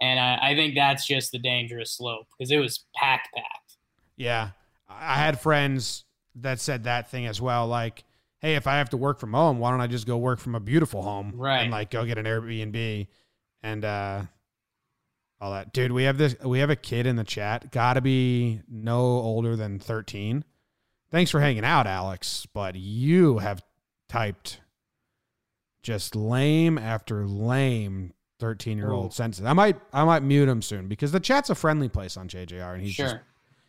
[0.00, 3.76] And I, I think that's just the dangerous slope because it was packed, packed.
[4.16, 4.50] Yeah,
[4.88, 6.04] I had friends
[6.36, 7.66] that said that thing as well.
[7.68, 8.04] Like,
[8.42, 10.54] hey, if I have to work from home, why don't I just go work from
[10.54, 11.62] a beautiful home, right?
[11.62, 13.06] And like go get an Airbnb,
[13.62, 14.22] and uh,
[15.40, 15.72] all that.
[15.72, 17.72] Dude, we have this we have a kid in the chat.
[17.72, 20.44] Gotta be no older than 13.
[21.10, 22.46] Thanks for hanging out, Alex.
[22.52, 23.62] But you have
[24.08, 24.60] typed
[25.82, 29.44] just lame after lame 13 year old sentences.
[29.44, 32.74] I might I might mute him soon because the chat's a friendly place on JJR
[32.74, 33.06] and he's sure.
[33.06, 33.16] just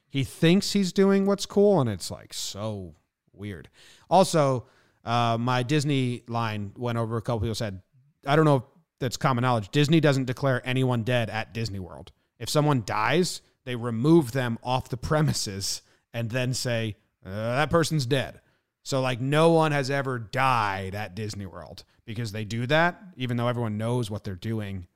[0.09, 2.93] he thinks he's doing what's cool and it's like so
[3.33, 3.69] weird.
[4.09, 4.65] Also,
[5.05, 7.81] uh, my Disney line went over a couple people said,
[8.25, 8.63] I don't know if
[8.99, 9.69] that's common knowledge.
[9.69, 12.11] Disney doesn't declare anyone dead at Disney World.
[12.39, 15.81] If someone dies, they remove them off the premises
[16.13, 18.39] and then say uh, that person's dead.
[18.83, 23.37] So like no one has ever died at Disney World because they do that, even
[23.37, 24.87] though everyone knows what they're doing.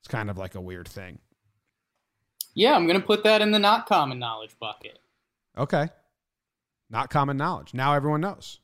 [0.00, 1.18] It's kind of like a weird thing.
[2.54, 4.98] Yeah, I'm gonna put that in the not common knowledge bucket.
[5.56, 5.88] Okay.
[6.90, 7.72] Not common knowledge.
[7.72, 8.60] Now everyone knows.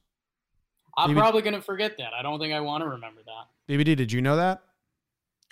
[0.97, 2.13] I'm probably gonna forget that.
[2.19, 3.73] I don't think I want to remember that.
[3.73, 4.63] BBD, did you know that?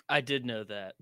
[0.08, 0.94] I did know that.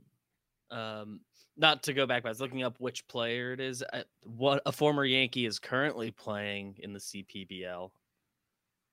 [0.71, 1.21] Um,
[1.57, 3.85] not to go back, but I was looking up which player it is.
[3.93, 7.91] Uh, what a former Yankee is currently playing in the CPBL.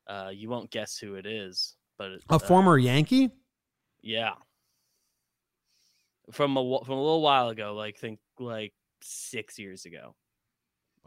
[0.08, 3.32] Uh, you won't guess who it is, but a uh, former Yankee.
[4.02, 4.34] Yeah,
[6.32, 10.16] from a from a little while ago, like think like six years ago.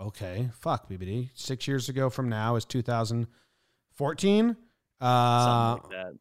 [0.00, 1.31] Okay, fuck BBD.
[1.35, 4.57] Six years ago from now is 2014.
[5.00, 6.18] Uh, Something like that.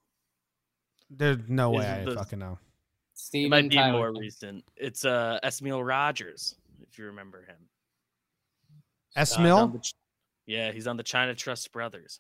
[1.10, 2.58] There's no way I the, fucking know.
[3.14, 3.98] Steven it might be Tyler.
[3.98, 4.64] more recent.
[4.76, 7.58] It's uh Esmil Rogers, if you remember him.
[9.18, 9.76] Esmil?
[9.76, 9.80] Uh,
[10.46, 12.20] yeah, he's on the China Trust Brothers.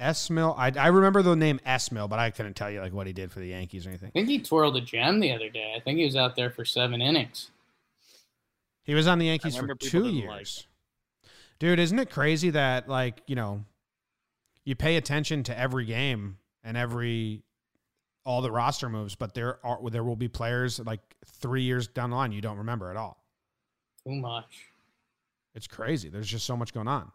[0.00, 3.12] Esmil, I, I remember the name Esmil, but I couldn't tell you like what he
[3.12, 4.08] did for the Yankees or anything.
[4.08, 5.74] I think he twirled a gem the other day.
[5.76, 7.50] I think he was out there for seven innings.
[8.88, 10.26] He was on the Yankees for two years.
[10.26, 13.64] Like Dude, isn't it crazy that like you know,
[14.64, 17.42] you pay attention to every game and every
[18.24, 22.08] all the roster moves, but there are there will be players like three years down
[22.08, 23.22] the line you don't remember at all.
[24.06, 24.70] Too much.
[25.54, 26.08] It's crazy.
[26.08, 27.12] There's just so much going on.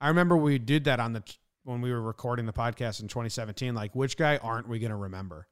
[0.00, 1.22] I remember we did that on the
[1.62, 3.76] when we were recording the podcast in 2017.
[3.76, 5.46] Like, which guy aren't we going to remember?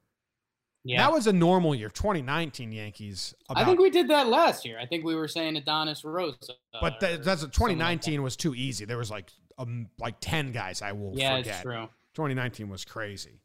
[0.85, 1.89] Yeah, that was a normal year.
[1.89, 3.33] 2019 Yankees.
[3.49, 4.79] About, I think we did that last year.
[4.79, 6.35] I think we were saying Adonis Rose.
[6.49, 8.21] Uh, but that, that's a 2019 like that.
[8.23, 8.85] was too easy.
[8.85, 11.45] There was like um like 10 guys I will yeah, forget.
[11.45, 11.89] Yeah, it's true.
[12.15, 13.41] 2019 was crazy.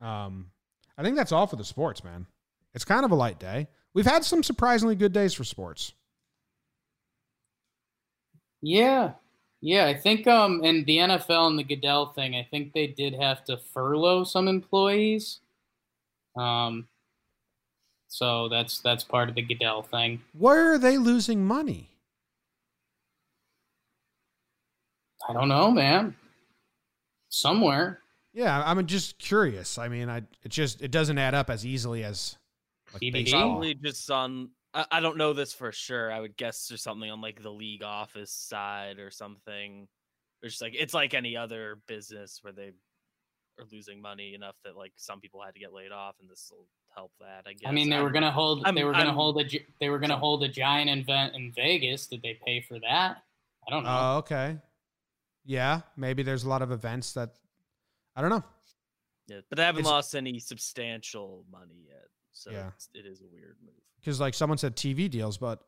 [0.00, 0.50] Um,
[0.98, 2.26] I think that's all for the sports, man.
[2.74, 3.68] It's kind of a light day.
[3.94, 5.92] We've had some surprisingly good days for sports.
[8.62, 9.12] Yeah.
[9.62, 13.14] Yeah, I think um in the NFL and the Goodell thing, I think they did
[13.14, 15.40] have to furlough some employees.
[16.36, 16.88] Um
[18.08, 20.20] so that's that's part of the Goodell thing.
[20.36, 21.90] Where are they losing money?
[25.28, 26.16] I don't know, man.
[27.28, 28.00] Somewhere.
[28.34, 29.78] Yeah, I'm just curious.
[29.78, 32.36] I mean, I it just it doesn't add up as easily as
[32.92, 34.50] like Probably just on.
[34.74, 36.12] I, I don't know this for sure.
[36.12, 39.88] I would guess there's something on like the league office side or something.
[40.42, 42.72] It's just like it's like any other business where they
[43.58, 46.50] are losing money enough that like some people had to get laid off, and this
[46.50, 47.44] will help that.
[47.46, 47.68] I guess.
[47.68, 48.62] I mean, they were gonna hold.
[48.64, 49.44] I'm, they were gonna I'm, hold a.
[49.80, 52.06] They were gonna hold a giant event in Vegas.
[52.06, 53.22] Did they pay for that?
[53.66, 53.98] I don't know.
[54.00, 54.58] Oh, okay.
[55.44, 57.30] Yeah, maybe there's a lot of events that
[58.16, 58.44] I don't know.
[59.28, 62.08] Yeah, but they haven't it's, lost any substantial money yet.
[62.32, 62.70] So yeah.
[62.94, 63.74] it is a weird move.
[64.00, 65.60] Because like someone said TV deals, but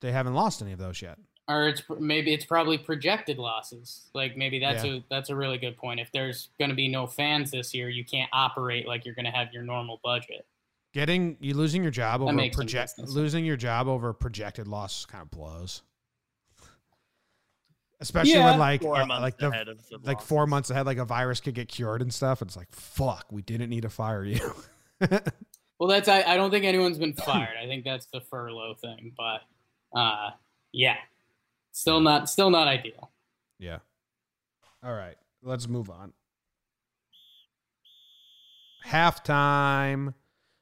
[0.00, 1.18] they haven't lost any of those yet.
[1.48, 4.10] Or it's maybe it's probably projected losses.
[4.14, 4.96] Like maybe that's yeah.
[4.96, 5.98] a that's a really good point.
[5.98, 9.24] If there's going to be no fans this year, you can't operate like you're going
[9.24, 10.46] to have your normal budget.
[10.92, 15.30] Getting you losing your job over project losing your job over projected loss kind of
[15.30, 15.82] blows
[18.00, 18.50] especially yeah.
[18.50, 19.50] when like uh, like the,
[19.90, 22.42] the like four months ahead, like a virus could get cured and stuff.
[22.42, 24.40] It's like fuck, we didn't need to fire you.
[25.78, 27.56] well, that's I, I don't think anyone's been fired.
[27.62, 29.42] I think that's the furlough thing, but
[29.98, 30.30] uh,
[30.72, 30.96] yeah,
[31.72, 33.10] still not still not ideal.
[33.58, 33.78] Yeah.
[34.82, 36.12] All right, let's move on.
[38.86, 40.14] Halftime.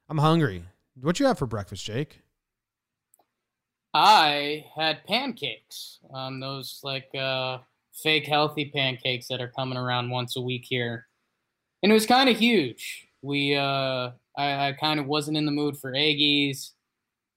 [0.08, 0.64] I'm hungry.
[1.00, 2.20] What you have for breakfast, Jake?
[3.92, 6.00] I had pancakes.
[6.12, 7.58] Um, those like uh,
[7.94, 11.06] fake healthy pancakes that are coming around once a week here,
[11.82, 13.08] and it was kind of huge.
[13.22, 16.70] We uh, I, I kind of wasn't in the mood for eggies,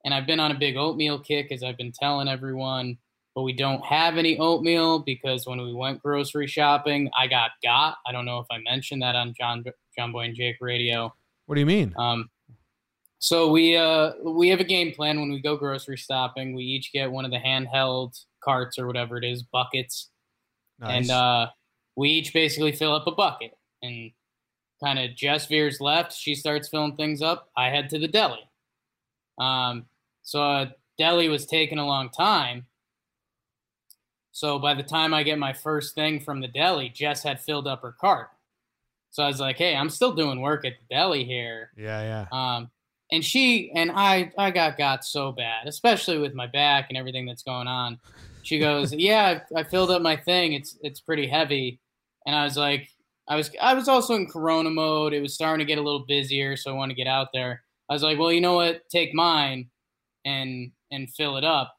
[0.06, 2.98] and I've been on a big oatmeal kick, as I've been telling everyone.
[3.36, 7.96] But we don't have any oatmeal because when we went grocery shopping, I got got.
[8.06, 9.64] I don't know if I mentioned that on John
[9.98, 11.14] John Boy and Jake Radio.
[11.46, 11.94] What do you mean?
[11.98, 12.30] Um,
[13.20, 16.56] so we uh we have a game plan when we go grocery shopping.
[16.56, 20.10] We each get one of the handheld carts or whatever it is, buckets.
[20.80, 21.02] Nice.
[21.02, 21.48] And uh
[21.96, 23.52] we each basically fill up a bucket
[23.84, 24.12] and
[24.84, 27.50] kind of Jess veers left, she starts filling things up.
[27.56, 28.50] I head to the deli.
[29.40, 29.86] Um
[30.24, 30.66] so uh,
[30.98, 32.68] deli was taking a long time.
[34.32, 37.68] So by the time I get my first thing from the deli, Jess had filled
[37.68, 38.30] up her cart.
[39.12, 42.26] So I was like, "Hey, I'm still doing work at the deli here." Yeah, yeah.
[42.32, 42.70] Um,
[43.12, 47.26] and she and I I got got so bad, especially with my back and everything
[47.26, 48.00] that's going on.
[48.44, 50.54] She goes, "Yeah, I, I filled up my thing.
[50.54, 51.80] It's it's pretty heavy."
[52.26, 52.90] And I was like,
[53.30, 55.14] I was I was also in Corona mode.
[55.14, 57.64] It was starting to get a little busier, so I want to get out there.
[57.90, 58.82] I was like, "Well, you know what?
[58.90, 59.70] Take mine
[60.26, 61.76] and and fill it up."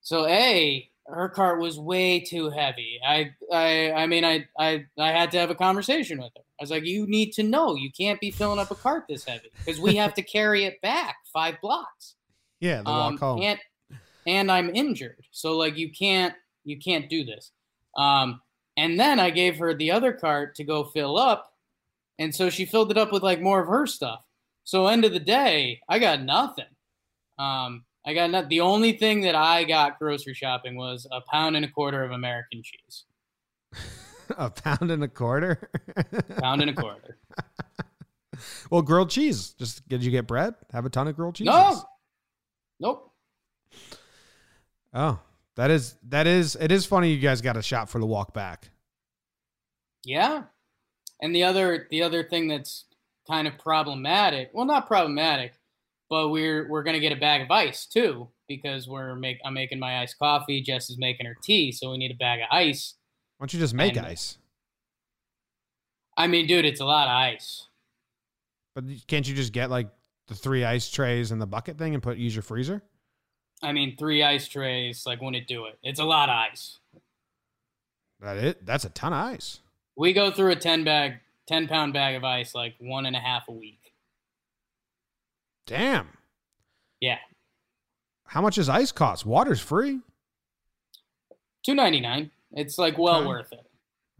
[0.00, 2.98] So a her cart was way too heavy.
[3.06, 6.42] I I I mean I I I had to have a conversation with her.
[6.58, 9.24] I was like, you need to know you can't be filling up a cart this
[9.24, 12.16] heavy because we have to carry it back five blocks.
[12.60, 13.42] Yeah, the walk um, home.
[13.42, 13.58] And,
[14.26, 17.52] and I'm injured, so like you can't you can't do this.
[17.96, 18.40] Um,
[18.76, 21.52] and then I gave her the other cart to go fill up,
[22.18, 24.22] and so she filled it up with like more of her stuff.
[24.64, 26.66] So end of the day, I got nothing.
[27.38, 31.56] Um, I got not the only thing that I got grocery shopping was a pound
[31.56, 33.04] and a quarter of American cheese.
[34.36, 35.70] a pound and a quarter.
[36.38, 37.18] pound and a quarter.
[38.70, 39.50] well, grilled cheese.
[39.58, 40.54] Just did you get bread?
[40.72, 41.46] Have a ton of grilled cheese?
[41.46, 41.82] No.
[42.78, 43.12] Nope.
[44.94, 45.20] Oh,
[45.60, 48.32] that is that is it is funny you guys got a shot for the walk
[48.32, 48.70] back.
[50.02, 50.44] Yeah.
[51.20, 52.86] And the other the other thing that's
[53.28, 55.52] kind of problematic, well not problematic,
[56.08, 59.78] but we're we're gonna get a bag of ice too because we're make I'm making
[59.78, 60.62] my iced coffee.
[60.62, 62.94] Jess is making her tea, so we need a bag of ice.
[63.36, 64.38] Why don't you just make and, ice?
[66.16, 67.66] I mean, dude, it's a lot of ice.
[68.74, 69.90] But can't you just get like
[70.28, 72.82] the three ice trays and the bucket thing and put use your freezer?
[73.62, 75.78] I mean, three ice trays like wouldn't do it.
[75.82, 76.78] It's a lot of ice.
[78.20, 78.66] That it?
[78.66, 79.60] That's a ton of ice.
[79.96, 81.14] We go through a ten bag,
[81.46, 83.92] ten pound bag of ice like one and a half a week.
[85.66, 86.08] Damn.
[87.00, 87.18] Yeah.
[88.26, 89.26] How much does ice cost?
[89.26, 90.00] Water's free.
[91.64, 92.30] Two ninety nine.
[92.52, 93.26] It's like well okay.
[93.26, 93.66] worth it.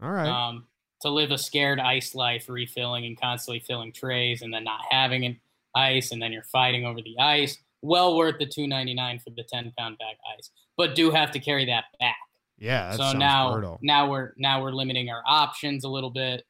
[0.01, 0.27] All right.
[0.27, 0.65] Um,
[1.01, 5.25] to live a scared ice life, refilling and constantly filling trays, and then not having
[5.25, 5.39] an
[5.75, 7.57] ice, and then you're fighting over the ice.
[7.81, 11.31] Well worth the two ninety nine for the ten pound bag ice, but do have
[11.31, 12.15] to carry that back.
[12.57, 12.95] Yeah.
[12.95, 16.43] so now, now we're now we're limiting our options a little bit.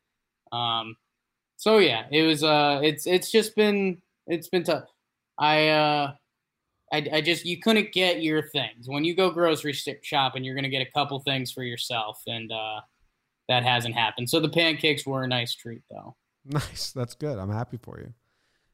[0.51, 0.97] Um,
[1.55, 2.43] so yeah, it was.
[2.43, 4.89] Uh, it's it's just been it's been tough.
[5.37, 6.13] I uh,
[6.91, 10.43] I, I just you couldn't get your things when you go grocery shopping.
[10.43, 12.81] You're gonna get a couple things for yourself, and uh,
[13.47, 14.29] that hasn't happened.
[14.29, 16.15] So the pancakes were a nice treat, though.
[16.43, 17.37] Nice, that's good.
[17.37, 18.15] I'm happy for you.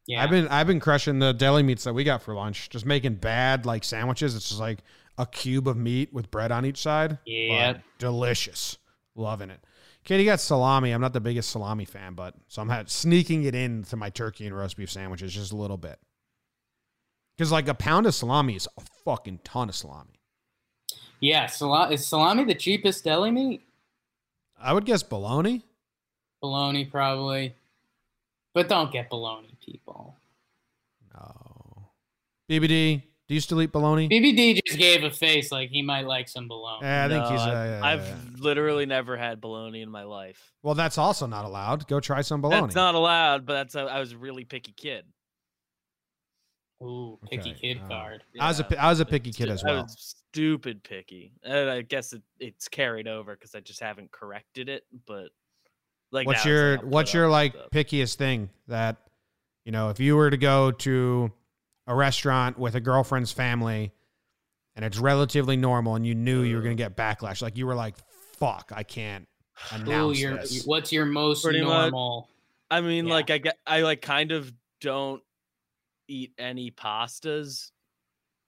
[0.08, 2.70] Yeah, I've been I've been crushing the deli meats that we got for lunch.
[2.70, 4.36] Just making bad like sandwiches.
[4.36, 4.80] It's just like
[5.18, 7.18] a cube of meat with bread on each side.
[7.26, 8.78] Yeah, delicious.
[9.16, 9.60] Loving it.
[10.06, 10.92] Katie got salami.
[10.92, 14.56] I'm not the biggest salami fan, but so I'm sneaking it into my turkey and
[14.56, 16.00] roast beef sandwiches just a little bit.
[17.36, 20.22] Because like a pound of salami is a fucking ton of salami.
[21.20, 23.64] Yeah, sal- is salami the cheapest deli meat?
[24.58, 25.64] I would guess bologna.
[26.42, 27.56] Bologna probably,
[28.54, 30.16] but don't get bologna, people.
[31.14, 31.90] No.
[32.50, 34.08] BBD, do you still eat bologna?
[34.08, 36.86] BBD just gave a face like he might like some bologna.
[36.86, 37.42] Yeah, I think no, he's.
[37.42, 38.16] Uh, I've, yeah, yeah.
[38.40, 40.54] literally never had bologna in my life.
[40.64, 41.88] Well, that's also not allowed.
[41.88, 42.62] Go try some bologna.
[42.62, 45.04] That's not allowed, but that's a, I was a really picky kid.
[46.82, 47.60] Ooh, picky okay.
[47.60, 48.24] kid uh, card.
[48.34, 48.46] Yeah.
[48.46, 49.88] I was a I was a picky kid as well.
[49.90, 54.84] stupid picky, and I guess it, it's carried over because I just haven't corrected it.
[55.08, 55.30] But
[56.12, 57.72] like, what's your like, what's your like stuff.
[57.72, 58.98] pickiest thing that
[59.68, 61.30] you know if you were to go to
[61.88, 63.92] a restaurant with a girlfriend's family
[64.78, 67.68] and it's relatively normal and you knew you were going to get backlash like you
[67.68, 67.96] were like
[68.40, 69.28] fuck i can't
[69.72, 70.66] announce Ooh, this.
[70.66, 73.14] what's your most Pretty normal much, i mean yeah.
[73.14, 75.22] like i get i like kind of don't
[76.08, 77.72] eat any pastas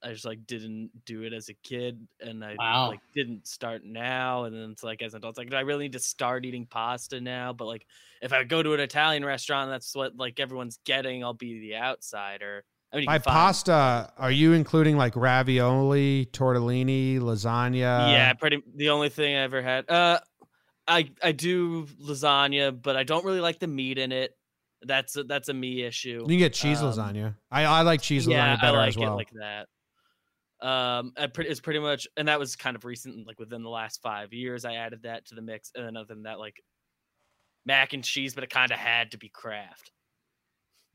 [0.01, 2.87] I just like didn't do it as a kid, and I wow.
[2.89, 4.45] like didn't start now.
[4.45, 6.65] And then it's like as an adult, like, do I really need to start eating
[6.65, 7.53] pasta now?
[7.53, 7.85] But like,
[8.21, 11.23] if I go to an Italian restaurant, that's what like everyone's getting.
[11.23, 12.63] I'll be the outsider.
[12.91, 18.11] I mean, By pasta, are you including like ravioli, tortellini, lasagna?
[18.11, 18.63] Yeah, pretty.
[18.75, 19.89] The only thing I ever had.
[19.89, 20.19] Uh,
[20.87, 24.35] I I do lasagna, but I don't really like the meat in it.
[24.81, 26.21] That's a, that's a me issue.
[26.21, 27.35] You can get cheese um, lasagna.
[27.51, 29.13] I I like cheese yeah, lasagna better I like as well.
[29.13, 29.67] It like that.
[30.61, 34.33] Um, it's pretty much, and that was kind of recent, like within the last five
[34.33, 34.65] years.
[34.65, 36.61] I added that to the mix, and then other than that, like
[37.65, 39.91] mac and cheese, but it kind of had to be Kraft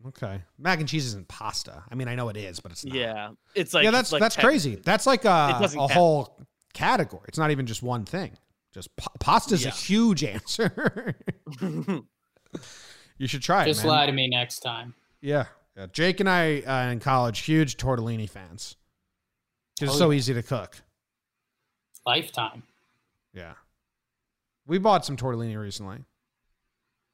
[0.07, 1.82] Okay, mac and cheese isn't pasta.
[1.91, 2.95] I mean, I know it is, but it's not.
[2.95, 4.76] Yeah, it's like yeah, that's like that's crazy.
[4.76, 6.38] That's like a, a whole
[6.74, 7.24] category.
[7.28, 8.32] It's not even just one thing.
[8.72, 9.70] Just pa- pasta is yeah.
[9.70, 11.14] a huge answer.
[11.61, 13.82] you should try just it.
[13.82, 14.95] Just lie to me next time.
[15.22, 15.86] Yeah, yeah.
[15.91, 18.76] Jake and I uh, in college, huge tortellini fans.
[19.77, 20.16] Because oh, it's so yeah.
[20.16, 20.77] easy to cook.
[22.07, 22.62] Lifetime.
[23.33, 23.55] Yeah,
[24.66, 26.05] we bought some tortellini recently.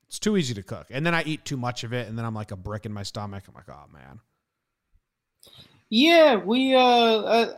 [0.08, 0.88] It's too easy to cook.
[0.90, 2.92] And then I eat too much of it and then I'm like a brick in
[2.92, 3.44] my stomach.
[3.46, 4.18] I'm like, oh man.
[5.88, 7.54] Yeah, we uh, uh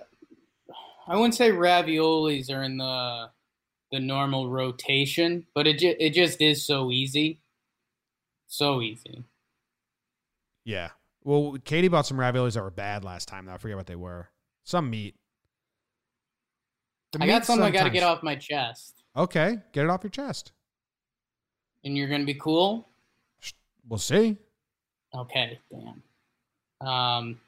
[1.09, 3.31] I wouldn't say raviolis are in the
[3.91, 7.41] the normal rotation, but it ju- it just is so easy.
[8.49, 9.25] So easy.
[10.65, 10.91] Yeah.
[11.25, 13.47] Well, Katie bought some raviolis that were bad last time.
[13.47, 13.53] Though.
[13.53, 14.29] I forget what they were.
[14.65, 15.17] Some meat.
[17.21, 19.03] I got something I got to get off my chest.
[19.17, 20.53] Okay, get it off your chest.
[21.85, 22.89] And you're gonna be cool.
[23.89, 24.39] We'll see.
[25.15, 26.89] Okay, damn.
[26.89, 27.41] Um,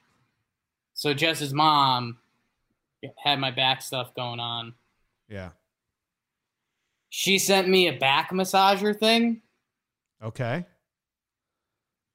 [0.93, 2.19] so Jess's mom
[3.23, 4.75] had my back stuff going on.
[5.29, 5.51] Yeah.
[7.09, 9.41] She sent me a back massager thing.
[10.23, 10.67] Okay.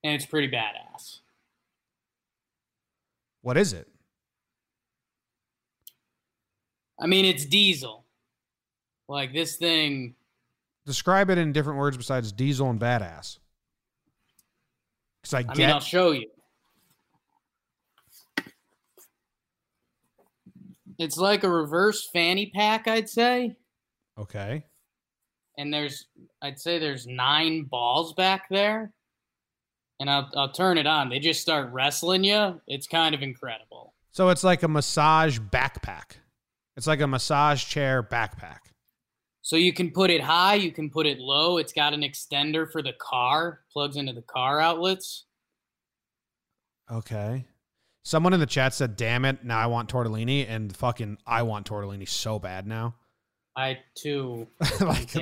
[0.03, 1.19] And it's pretty badass.
[3.41, 3.87] What is it?
[6.99, 8.05] I mean, it's diesel.
[9.07, 10.15] Like this thing.
[10.85, 13.39] Describe it in different words besides diesel and badass.
[15.21, 16.29] Because I, I mean, I'll show you.
[20.97, 23.55] It's like a reverse fanny pack, I'd say.
[24.17, 24.65] Okay.
[25.57, 26.07] And there's,
[26.41, 28.91] I'd say there's nine balls back there.
[30.01, 31.09] And I'll, I'll turn it on.
[31.09, 32.61] They just start wrestling you.
[32.67, 33.93] It's kind of incredible.
[34.11, 36.18] So it's like a massage backpack.
[36.79, 38.59] It's like a massage chair backpack.
[39.41, 41.57] So you can put it high, you can put it low.
[41.57, 45.25] It's got an extender for the car, plugs into the car outlets.
[46.89, 47.45] Okay.
[48.03, 51.67] Someone in the chat said, "Damn it, now I want tortellini," and fucking I want
[51.67, 52.95] tortellini so bad now.
[53.57, 54.47] I too.
[54.79, 55.13] like,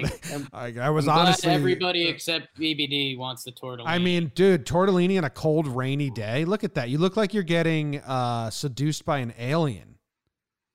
[0.53, 3.87] I, I, was I'm honestly everybody except BBD wants the tortellini.
[3.87, 6.45] I mean, dude, tortellini on a cold, rainy day.
[6.45, 6.89] Look at that.
[6.89, 9.95] You look like you're getting uh, seduced by an alien.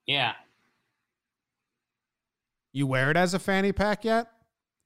[0.08, 0.32] Yeah.
[2.72, 4.28] You wear it as a fanny pack yet?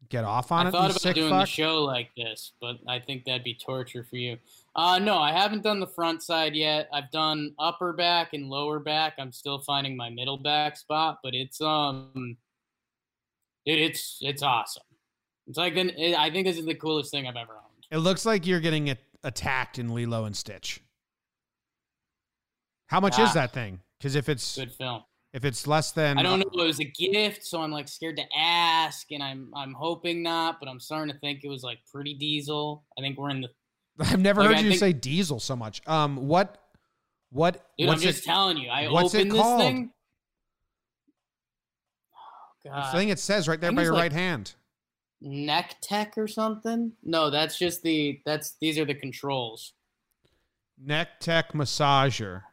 [0.09, 0.75] Get off on I it.
[0.75, 1.43] I thought about doing fuck?
[1.43, 4.39] the show like this, but I think that'd be torture for you.
[4.75, 6.89] Uh, no, I haven't done the front side yet.
[6.93, 9.15] I've done upper back and lower back.
[9.19, 12.37] I'm still finding my middle back spot, but it's um,
[13.65, 14.83] it, it's it's awesome.
[15.49, 17.87] It's like an, it, I think this is the coolest thing I've ever owned.
[17.91, 20.81] It looks like you're getting it attacked in Lilo and Stitch.
[22.89, 23.81] How much ah, is that thing?
[23.99, 25.03] Because if it's good film,
[25.37, 28.17] if it's less than I don't know, it was a gift, so I'm like scared
[28.17, 31.79] to ask, and I'm I'm hoping not, but I'm starting to think it was like
[31.93, 32.85] pretty diesel.
[32.99, 33.49] I think we're in the.
[34.01, 35.87] I've never like, heard I you think, say diesel so much.
[35.87, 36.57] Um, what,
[37.29, 37.67] what?
[37.79, 38.71] Dude, I'm just it, telling you.
[38.71, 39.61] I what's opened it called?
[39.61, 39.91] this thing.
[42.17, 42.95] Oh, God.
[42.95, 44.55] The thing it says right there by your like right hand.
[45.21, 46.93] Neck Tech or something?
[47.03, 49.75] No, that's just the that's these are the controls.
[50.83, 52.45] Neck Tech massager.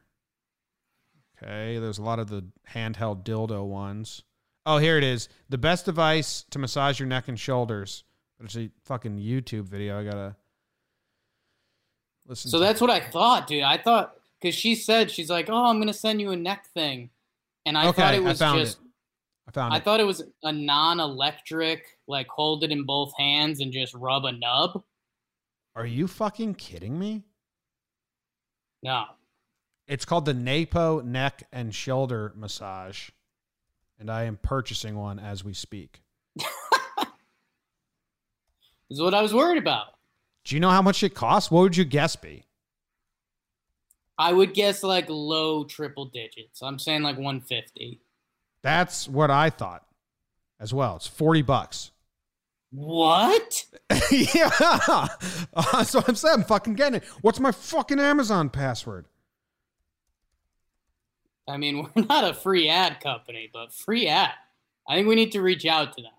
[1.43, 4.23] Okay, there's a lot of the handheld dildo ones.
[4.65, 5.27] Oh, here it is.
[5.49, 8.03] The best device to massage your neck and shoulders.
[8.41, 9.99] It's a fucking YouTube video.
[9.99, 10.35] I gotta
[12.27, 12.49] listen.
[12.49, 13.63] So that's what I thought, dude.
[13.63, 17.09] I thought because she said she's like, "Oh, I'm gonna send you a neck thing,"
[17.65, 18.79] and I okay, thought it was just.
[18.79, 18.83] It.
[19.47, 19.83] I found I it.
[19.83, 24.31] thought it was a non-electric, like hold it in both hands and just rub a
[24.31, 24.83] nub.
[25.75, 27.23] Are you fucking kidding me?
[28.81, 29.05] No.
[29.87, 33.09] It's called the Naipo Neck and Shoulder Massage,
[33.99, 36.01] and I am purchasing one as we speak.
[36.35, 36.47] this
[38.89, 39.87] is what I was worried about.
[40.45, 41.51] Do you know how much it costs?
[41.51, 42.45] What would your guess be?
[44.17, 46.61] I would guess like low triple digits.
[46.61, 47.99] I'm saying like 150.
[48.61, 49.85] That's what I thought
[50.59, 50.95] as well.
[50.95, 51.91] It's 40 bucks.
[52.71, 53.65] What?
[54.11, 54.49] yeah.
[54.61, 57.03] Uh, so I'm saying I'm fucking getting it.
[57.21, 59.05] What's my fucking Amazon password?
[61.47, 64.31] I mean, we're not a free ad company, but free ad.
[64.87, 66.11] I think we need to reach out to them.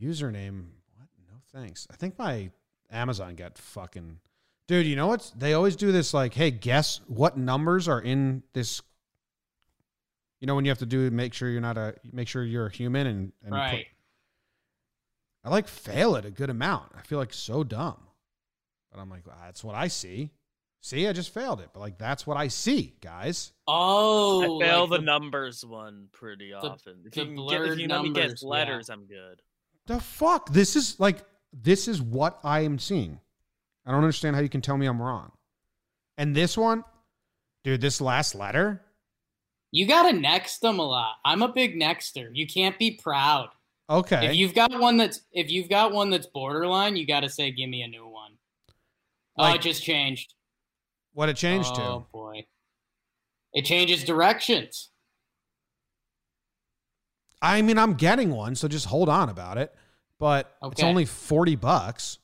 [0.00, 0.66] Username?
[0.94, 1.08] What?
[1.28, 1.86] No thanks.
[1.90, 2.50] I think my
[2.90, 4.18] Amazon got fucking.
[4.68, 5.32] Dude, you know what?
[5.36, 8.82] They always do this like, hey, guess what numbers are in this.
[10.40, 12.66] You know when you have to do make sure you're not a make sure you're
[12.66, 13.86] a human and, and right.
[15.44, 16.92] Put, I like fail it a good amount.
[16.96, 17.96] I feel like so dumb,
[18.92, 20.30] but I'm like, well, that's what I see.
[20.86, 23.50] See, I just failed it, but like that's what I see, guys.
[23.66, 26.98] Oh, I fail like the, the, numbers one pretty the, often.
[27.04, 28.94] If the you, blurred get, if you numbers, get letters, yeah.
[28.94, 29.42] I'm good.
[29.88, 30.52] The fuck?
[30.52, 33.18] This is like this is what I am seeing.
[33.84, 35.32] I don't understand how you can tell me I'm wrong.
[36.18, 36.84] And this one,
[37.64, 38.80] dude, this last letter.
[39.72, 41.16] You gotta next them a lot.
[41.24, 42.30] I'm a big nexter.
[42.32, 43.48] You can't be proud.
[43.90, 44.26] Okay.
[44.26, 47.68] If you've got one that's if you've got one that's borderline, you gotta say, give
[47.68, 48.34] me a new one.
[49.36, 50.34] Oh, like, oh, it just changed.
[51.16, 51.82] What it changed oh, to?
[51.82, 52.44] Oh boy.
[53.54, 54.90] It changes directions.
[57.40, 59.74] I mean, I'm getting one, so just hold on about it.
[60.18, 60.72] But okay.
[60.72, 62.18] it's only 40 bucks.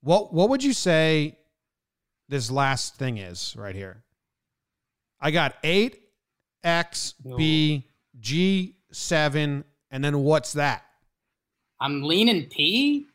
[0.00, 1.36] What what would you say
[2.28, 4.04] this last thing is right here?
[5.20, 6.00] I got 8
[6.62, 7.88] X B
[8.20, 10.84] G 7 and then what's that?
[11.80, 13.08] I'm leaning P.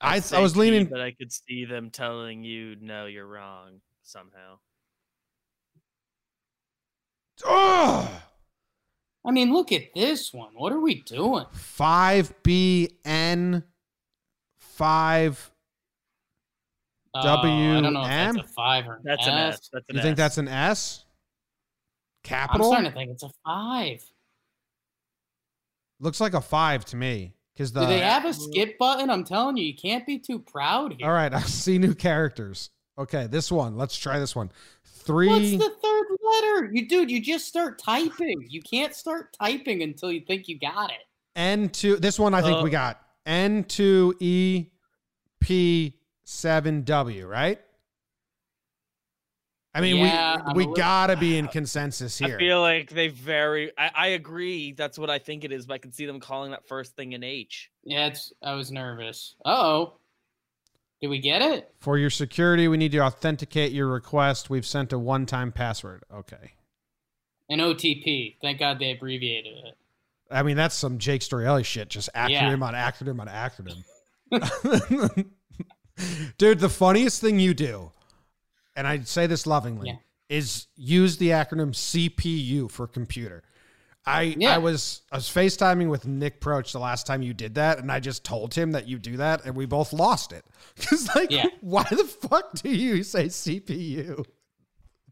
[0.00, 4.58] I, I was leaning, but I could see them telling you, "No, you're wrong." Somehow.
[7.44, 8.22] Oh.
[9.24, 10.50] I mean, look at this one.
[10.54, 11.44] What are we doing?
[11.52, 13.62] Five B N
[14.58, 15.50] five
[17.14, 18.36] uh, W Oh, I don't know if M?
[18.36, 19.28] that's a five or an That's S.
[19.28, 19.70] an S.
[19.72, 21.04] That's an You think that's an S?
[21.04, 24.02] I'm Capital starting to think it's a five.
[25.98, 27.34] looks like a five to me.
[27.60, 29.10] Because the Do they have a skip button?
[29.10, 31.06] I'm telling you, you can't be too proud here.
[31.06, 32.70] all right, I see new characters.
[32.96, 33.76] Okay, this one.
[33.76, 34.50] Let's try this one.
[34.82, 35.28] Three.
[35.28, 36.70] What's the third letter?
[36.72, 38.46] You dude, you just start typing.
[38.48, 41.00] You can't start typing until you think you got it.
[41.36, 42.00] N2.
[42.00, 43.02] This one I think Uh, we got.
[43.26, 44.70] N2E
[45.44, 47.60] P7W, right?
[49.72, 52.36] I mean, Yeah, I'm we a we little- gotta be in consensus here.
[52.36, 53.70] I feel like they very.
[53.78, 54.72] I, I agree.
[54.72, 57.14] That's what I think it is, but I can see them calling that first thing
[57.14, 57.70] an H.
[57.84, 59.36] Yeah, it's I was nervous.
[59.44, 59.94] Uh-oh.
[61.00, 61.72] Did we get it?
[61.78, 64.50] For your security, we need to authenticate your request.
[64.50, 66.02] We've sent a one-time password.
[66.12, 66.52] Okay.
[67.48, 68.36] An OTP.
[68.42, 69.76] Thank God they abbreviated it.
[70.30, 71.88] I mean, that's some Jake Storielli shit.
[71.88, 72.66] Just acronym Yeah.
[72.66, 73.82] on acronym on acronym.
[76.38, 77.92] Dude, the funniest thing you do,
[78.80, 79.96] and I say this lovingly, Yeah.
[80.38, 83.42] is use the acronym CPU for computer.
[84.06, 84.54] I Yeah.
[84.54, 87.92] I was I was FaceTiming with Nick Proch the last time you did that, and
[87.92, 90.44] I just told him that you do that, and we both lost it.
[90.76, 91.46] Because like, Yeah.
[91.60, 94.24] why the fuck do you say CPU?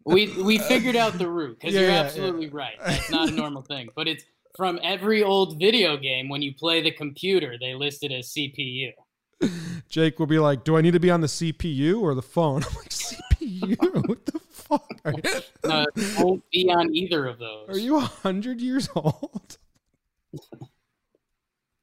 [0.07, 2.77] We we figured out the root because Yeah, you're absolutely right.
[2.85, 4.25] That's not a normal thing, but it's
[4.57, 6.31] from every old video game.
[6.31, 8.93] When you play the computer, they list it as CPU.
[9.91, 12.63] Jake will be like, "Do I need to be on the CPU or the phone?"
[12.69, 13.38] I'm like, "CPU?
[13.79, 15.01] what the fuck?
[15.05, 15.23] Are you,
[15.71, 15.85] Uh,
[16.19, 17.69] won't be on either of those.
[17.69, 19.59] are you a hundred years old?"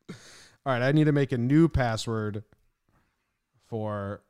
[0.10, 2.44] All right, I need to make a new password
[3.68, 4.24] for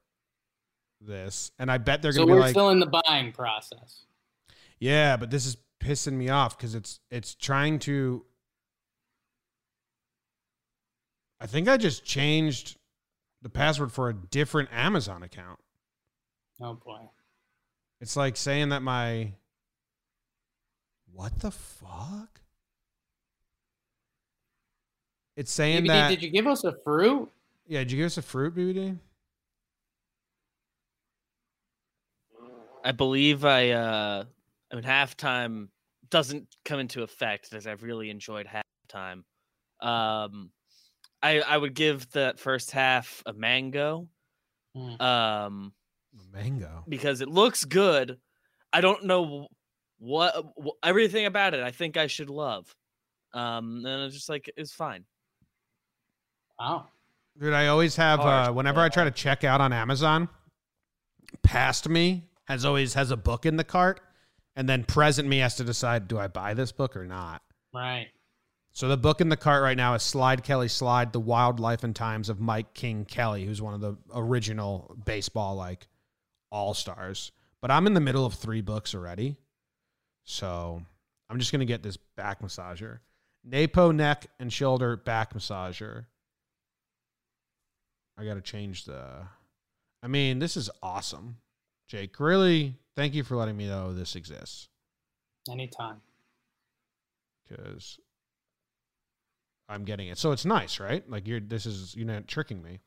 [0.99, 4.05] this, and I bet they're so gonna we're be like, still in the buying process.
[4.79, 8.25] "Yeah, but this is pissing me off because it's it's trying to."
[11.39, 12.77] I think I just changed
[13.41, 15.59] the password for a different Amazon account.
[16.61, 17.09] Oh boy.
[18.01, 19.33] It's like saying that my
[21.11, 22.41] what the fuck?
[25.37, 27.29] It's saying BBD, that did you give us a fruit?
[27.67, 27.79] yeah.
[27.79, 28.97] Did you give us a fruit, BBD?
[32.83, 33.71] I believe I.
[33.71, 34.23] uh
[34.71, 35.67] I mean, halftime
[36.09, 39.23] doesn't come into effect as I've really enjoyed halftime.
[39.79, 40.51] Um,
[41.21, 44.07] I I would give that first half a mango.
[44.75, 45.01] Hmm.
[45.01, 45.73] Um,
[46.33, 46.83] Mango.
[46.87, 48.17] because it looks good.
[48.73, 49.47] I don't know
[49.99, 51.63] what, wh- everything about it.
[51.63, 52.73] I think I should love.
[53.33, 55.05] Um, and it's just like it's fine.
[56.59, 56.87] Wow.
[57.39, 60.29] Dude, I always have Harsh, uh, whenever I try to check out on Amazon,
[61.43, 63.99] past me has always has a book in the cart,
[64.55, 67.41] and then present me has to decide do I buy this book or not.
[67.73, 68.07] Right.
[68.71, 71.95] So the book in the cart right now is Slide Kelly Slide: The Wildlife and
[71.95, 75.87] Times of Mike King Kelly, who's one of the original baseball like
[76.55, 77.31] all stars.
[77.61, 79.35] But I'm in the middle of three books already,
[80.23, 80.81] so
[81.29, 82.99] I'm just gonna get this back massager,
[83.47, 86.05] Naipo neck and shoulder back massager.
[88.17, 89.27] I gotta change the.
[90.01, 91.37] I mean, this is awesome,
[91.87, 92.19] Jake.
[92.19, 94.69] Really, thank you for letting me know this exists
[95.49, 96.01] Anytime.
[97.47, 97.99] because
[99.67, 100.17] I'm getting it.
[100.17, 101.07] So it's nice, right?
[101.09, 102.79] Like you're this is you're not tricking me.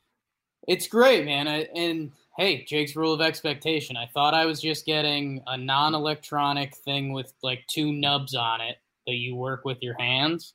[0.69, 1.49] It's great, man.
[1.49, 3.97] I, and hey, Jake's rule of expectation.
[3.97, 8.77] I thought I was just getting a non-electronic thing with like two nubs on it
[9.07, 10.55] that you work with your hands.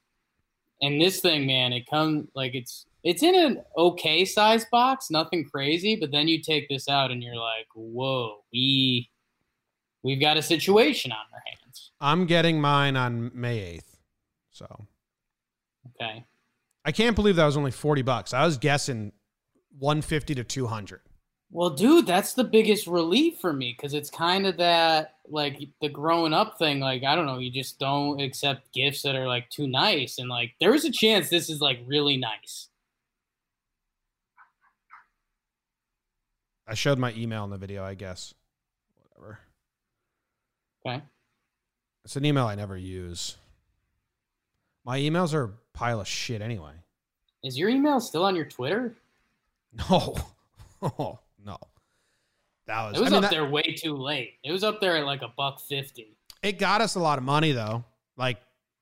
[0.82, 5.43] And this thing, man, it comes like it's it's in an okay size box, nothing
[5.43, 5.97] crazy.
[5.97, 9.09] But then you take this out and you're like, whoa, we
[10.03, 11.91] we've got a situation on our hands.
[11.99, 13.97] I'm getting mine on May 8th.
[14.51, 14.88] So
[15.95, 16.24] Okay.
[16.86, 18.34] I can't believe that was only 40 bucks.
[18.34, 19.14] I was guessing
[19.80, 21.01] 150 to 200.
[21.51, 25.89] Well, dude, that's the biggest relief for me because it's kind of that like the
[25.89, 26.80] growing up thing.
[26.80, 30.17] Like, I don't know, you just don't accept gifts that are like too nice.
[30.17, 32.69] And like, there's a chance this is like really nice.
[36.67, 38.34] I showed my email in the video, I guess.
[38.95, 39.39] Whatever.
[40.86, 41.03] Okay.
[42.03, 43.38] It's an email I never use.
[44.86, 46.74] My emails are a pile of shit anyway.
[47.43, 48.95] Is your email still on your Twitter?
[49.89, 50.15] No.
[50.82, 51.57] Oh, no.
[52.67, 54.36] That was, It was I mean, up that- there way too late.
[54.43, 56.17] It was up there at like a buck fifty.
[56.41, 57.84] it got us a lot of money though.
[58.17, 58.38] Like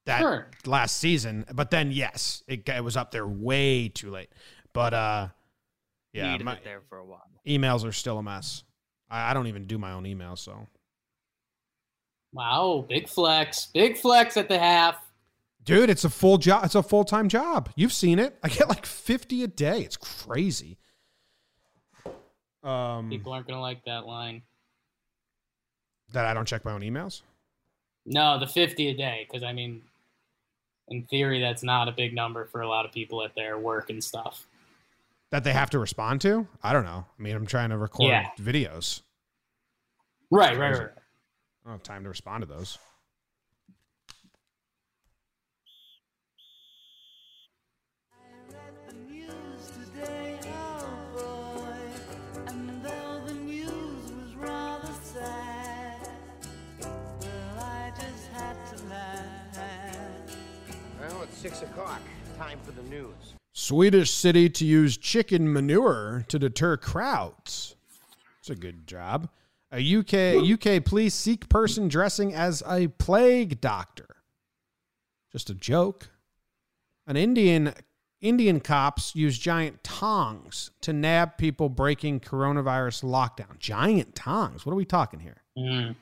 [0.05, 0.47] that Sure.
[0.65, 1.45] last season.
[1.53, 4.29] But then yes, it, it was up there way too late.
[4.73, 5.27] But uh
[6.13, 7.23] yeah, Needed my it there for a while.
[7.47, 8.63] emails are still a mess.
[9.09, 10.67] I, I don't even do my own emails, so
[12.33, 14.95] Wow, big flex, big flex at the half.
[15.63, 16.65] Dude, it's a full job.
[16.65, 17.69] It's a full time job.
[17.75, 18.37] You've seen it.
[18.41, 19.81] I get like fifty a day.
[19.81, 20.77] It's crazy.
[22.63, 24.41] Um, People aren't gonna like that line.
[26.11, 27.21] That I don't check my own emails.
[28.05, 29.25] No, the fifty a day.
[29.27, 29.81] Because I mean,
[30.89, 33.89] in theory, that's not a big number for a lot of people at their work
[33.89, 34.47] and stuff.
[35.31, 36.47] That they have to respond to.
[36.61, 37.05] I don't know.
[37.17, 38.27] I mean, I'm trying to record yeah.
[38.39, 39.01] videos.
[40.29, 40.89] Right, right, right.
[41.65, 42.77] I don't have time to respond to those.
[61.41, 62.01] Six o'clock.
[62.37, 63.33] Time for the news.
[63.51, 67.75] Swedish city to use chicken manure to deter crowds.
[68.37, 69.27] It's a good job.
[69.71, 74.17] A UK UK police seek person dressing as a plague doctor.
[75.31, 76.11] Just a joke.
[77.07, 77.73] An Indian
[78.21, 83.57] Indian cops use giant tongs to nab people breaking coronavirus lockdown.
[83.57, 84.63] Giant tongs.
[84.63, 85.41] What are we talking here?
[85.57, 85.95] Mm.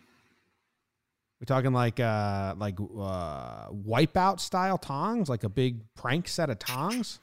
[1.40, 6.60] We talking like uh like uh wipeout style tongs, like a big prank set of
[6.60, 7.20] tongs.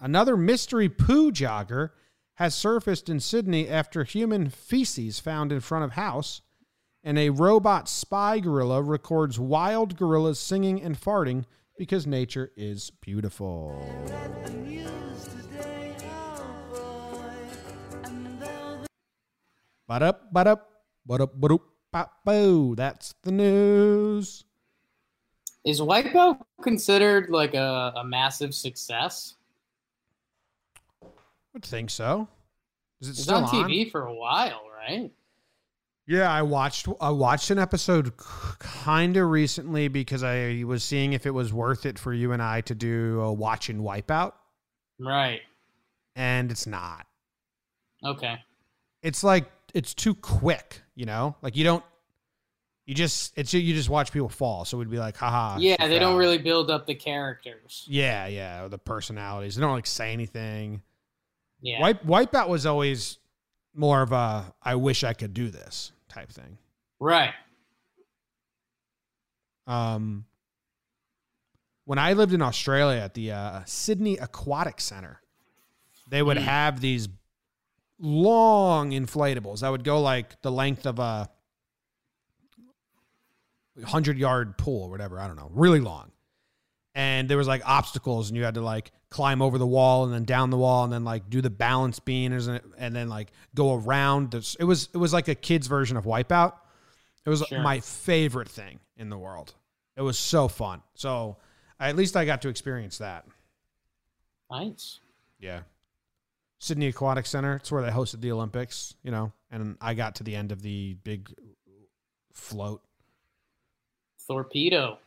[0.00, 1.90] Another mystery poo jogger
[2.34, 6.40] has surfaced in Sydney after human feces found in front of house,
[7.04, 11.44] and a robot spy gorilla records wild gorillas singing and farting
[11.76, 13.76] because nature is beautiful.
[19.86, 20.68] But up, but up,
[21.04, 21.62] but up, but up.
[22.24, 22.74] Boo.
[22.74, 24.44] That's the news.
[25.64, 29.34] Is Wipeout considered like a, a massive success?
[31.02, 31.06] I
[31.52, 32.28] would think so.
[33.00, 33.90] Is it it's still on TV on?
[33.90, 35.10] for a while, right?
[36.06, 41.26] Yeah, I watched I watched an episode kind of recently because I was seeing if
[41.26, 44.32] it was worth it for you and I to do a watch and wipeout.
[44.98, 45.40] Right.
[46.16, 47.06] And it's not.
[48.02, 48.36] Okay.
[49.02, 51.36] It's like it's too quick, you know?
[51.40, 51.84] Like you don't
[52.84, 54.64] you just it's you just watch people fall.
[54.64, 55.56] So we'd be like, haha.
[55.58, 57.84] Yeah, they don't really build up the characters.
[57.86, 59.54] Yeah, yeah, or the personalities.
[59.54, 60.82] They don't like say anything.
[61.60, 61.80] Yeah.
[61.80, 63.18] Wipe Wipeout was always
[63.72, 66.58] more of a I wish I could do this type thing.
[66.98, 67.34] Right.
[69.68, 70.24] Um
[71.84, 75.22] when I lived in Australia at the uh, Sydney Aquatic Center,
[76.08, 76.42] they would mm.
[76.42, 77.08] have these
[78.00, 81.28] long inflatables that would go like the length of a
[83.84, 85.20] hundred yard pool or whatever.
[85.20, 86.10] I don't know, really long.
[86.94, 90.12] And there was like obstacles, and you had to like climb over the wall and
[90.12, 93.74] then down the wall, and then like do the balance beam, and then like go
[93.74, 94.32] around.
[94.32, 96.54] This it was it was like a kid's version of Wipeout.
[97.24, 97.60] It was sure.
[97.60, 99.54] my favorite thing in the world.
[99.96, 100.82] It was so fun.
[100.94, 101.36] So
[101.78, 103.26] at least I got to experience that.
[104.50, 105.00] Nice.
[105.38, 105.60] Yeah.
[106.58, 107.56] Sydney Aquatic Center.
[107.56, 110.62] It's where they hosted the Olympics, you know, and I got to the end of
[110.62, 111.32] the big
[112.32, 112.82] float.
[114.26, 114.98] Torpedo.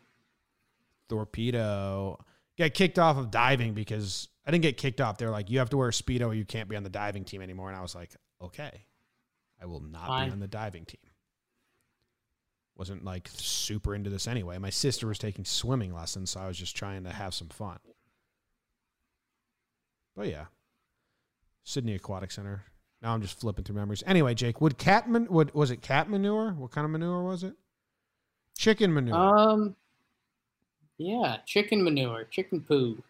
[1.09, 2.23] Torpedo.
[2.57, 5.17] Got kicked off of diving because I didn't get kicked off.
[5.17, 7.23] They're like, you have to wear a Speedo or you can't be on the diving
[7.23, 7.69] team anymore.
[7.69, 8.85] And I was like, okay,
[9.61, 10.29] I will not Fine.
[10.29, 10.99] be on the diving team.
[12.77, 14.57] Wasn't like super into this anyway.
[14.57, 17.77] My sister was taking swimming lessons, so I was just trying to have some fun.
[20.15, 20.45] But yeah,
[21.63, 22.65] Sydney Aquatic Center.
[23.01, 24.03] Now I'm just flipping through memories.
[24.05, 26.51] Anyway, Jake, would cat man would was it cat manure?
[26.51, 27.53] What kind of manure was it?
[28.57, 29.15] Chicken manure.
[29.15, 29.75] Um
[30.97, 33.01] yeah, chicken manure, chicken poo.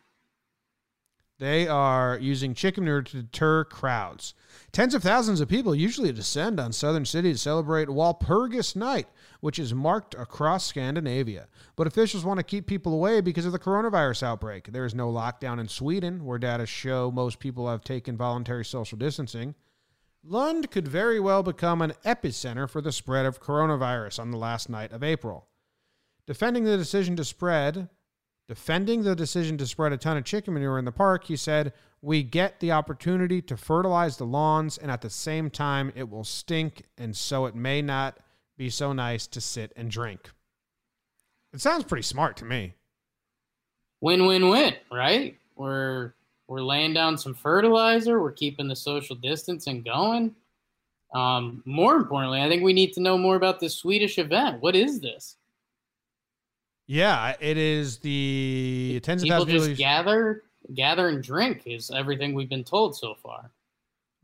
[1.41, 4.35] They are using chicken manure to deter crowds.
[4.71, 9.07] Tens of thousands of people usually descend on southern cities to celebrate Walpurgis Night,
[9.39, 11.47] which is marked across Scandinavia.
[11.75, 14.71] But officials want to keep people away because of the coronavirus outbreak.
[14.71, 18.99] There is no lockdown in Sweden, where data show most people have taken voluntary social
[18.99, 19.55] distancing.
[20.23, 24.69] Lund could very well become an epicenter for the spread of coronavirus on the last
[24.69, 25.47] night of April.
[26.27, 27.89] Defending the decision to spread,
[28.51, 31.71] defending the decision to spread a ton of chicken manure in the park, he said,
[32.01, 36.25] We get the opportunity to fertilize the lawns, and at the same time, it will
[36.25, 38.17] stink, and so it may not
[38.57, 40.31] be so nice to sit and drink.
[41.53, 42.73] It sounds pretty smart to me.
[44.01, 45.37] Win win win, right?
[45.55, 46.11] We're
[46.49, 50.35] we're laying down some fertilizer, we're keeping the social distancing going.
[51.15, 54.61] Um, more importantly, I think we need to know more about this Swedish event.
[54.61, 55.37] What is this?
[56.87, 59.67] Yeah, it is the tens people of thousands.
[59.69, 63.51] just gather, gather and drink is everything we've been told so far.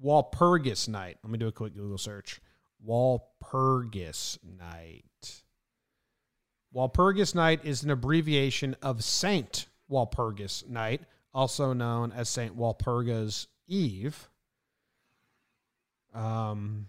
[0.04, 1.18] Walpurgis night.
[1.24, 2.42] Let me do a quick Google search.
[2.86, 5.04] Walpurgis night.
[6.76, 11.02] Walpurgis Night is an abbreviation of Saint Walpurgis Night,
[11.34, 14.30] also known as Saint Walpurga's Eve.
[16.14, 16.88] Um,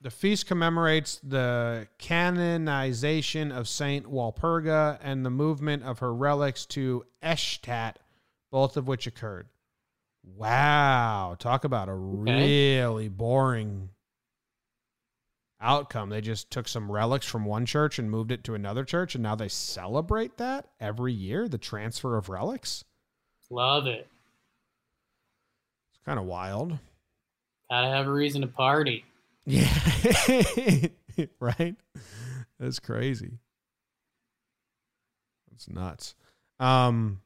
[0.00, 7.04] the feast commemorates the canonization of Saint Walpurga and the movement of her relics to
[7.22, 7.94] Eichstätt,
[8.50, 9.48] both of which occurred.
[10.36, 12.32] Wow, talk about a okay.
[12.32, 13.90] really boring
[15.60, 16.10] outcome.
[16.10, 19.22] They just took some relics from one church and moved it to another church, and
[19.22, 22.84] now they celebrate that every year the transfer of relics.
[23.50, 24.06] Love it.
[25.90, 26.78] It's kind of wild.
[27.70, 29.04] Gotta have a reason to party.
[29.48, 30.88] Yeah.
[31.40, 31.74] right?
[32.60, 33.38] That's crazy.
[35.50, 36.14] That's nuts.
[36.60, 37.22] Um,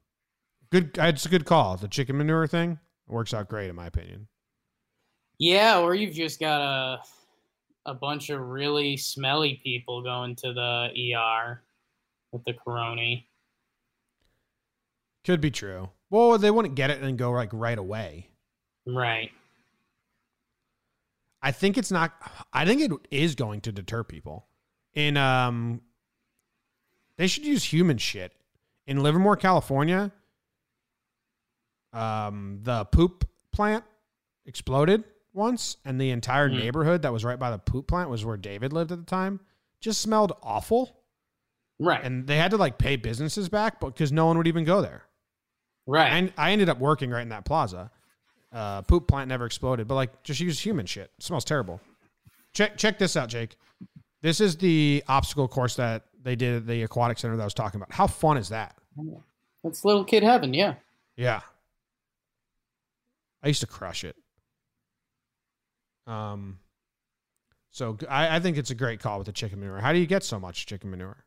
[0.70, 0.96] good.
[0.96, 1.76] It's a good call.
[1.76, 4.28] The chicken manure thing works out great, in my opinion.
[5.38, 7.00] Yeah, or you've just got a
[7.86, 11.60] a bunch of really smelly people going to the ER
[12.30, 13.16] with the corona.
[15.24, 15.90] Could be true.
[16.08, 18.28] Well, they wouldn't get it and go like right away.
[18.86, 19.32] Right.
[21.42, 22.12] I think it's not.
[22.52, 24.46] I think it is going to deter people.
[24.94, 25.80] In um,
[27.16, 28.32] they should use human shit
[28.86, 30.12] in Livermore, California.
[31.92, 33.84] Um, the poop plant
[34.46, 36.58] exploded once, and the entire mm.
[36.58, 39.40] neighborhood that was right by the poop plant was where David lived at the time.
[39.80, 40.96] Just smelled awful.
[41.78, 42.02] Right.
[42.02, 44.80] And they had to like pay businesses back, but because no one would even go
[44.80, 45.04] there.
[45.86, 46.08] Right.
[46.08, 47.90] And I ended up working right in that plaza.
[48.52, 51.10] Uh, poop plant never exploded, but like just use human shit.
[51.16, 51.80] It smells terrible.
[52.52, 53.56] Check check this out, Jake.
[54.20, 57.54] This is the obstacle course that they did at the aquatic center that I was
[57.54, 57.92] talking about.
[57.92, 58.76] How fun is that?
[59.64, 60.74] That's little kid heaven, yeah.
[61.16, 61.40] Yeah.
[63.42, 64.16] I used to crush it.
[66.06, 66.58] Um,
[67.70, 69.80] so I, I think it's a great call with the chicken manure.
[69.80, 71.24] How do you get so much chicken manure?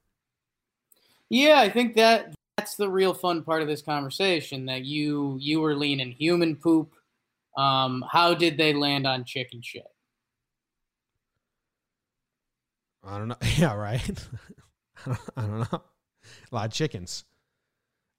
[1.29, 4.65] Yeah, I think that that's the real fun part of this conversation.
[4.67, 6.93] That you you were leaning human poop.
[7.57, 9.83] Um, how did they land on chicken shit?
[13.03, 13.37] I don't know.
[13.57, 14.27] Yeah, right.
[15.37, 15.81] I don't know.
[16.51, 17.23] A lot of chickens.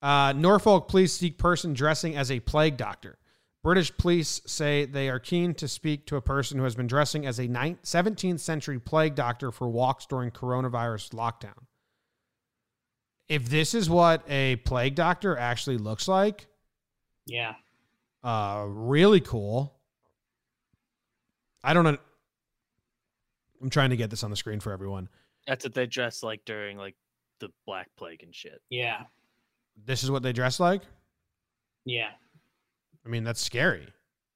[0.01, 3.19] Uh, Norfolk police seek person dressing as a plague doctor.
[3.63, 7.27] British police say they are keen to speak to a person who has been dressing
[7.27, 11.65] as a 17th century plague doctor for walks during coronavirus lockdown.
[13.29, 16.47] If this is what a plague doctor actually looks like,
[17.27, 17.55] yeah,
[18.27, 19.73] uh, really cool.
[21.63, 21.97] I don't know.
[23.63, 25.09] I'm trying to get this on the screen for everyone.
[25.47, 26.97] That's what they dress like during like
[27.39, 28.61] the Black Plague and shit.
[28.69, 29.05] Yeah.
[29.85, 30.83] This is what they dress like?
[31.85, 32.11] Yeah.
[33.05, 33.87] I mean, that's scary.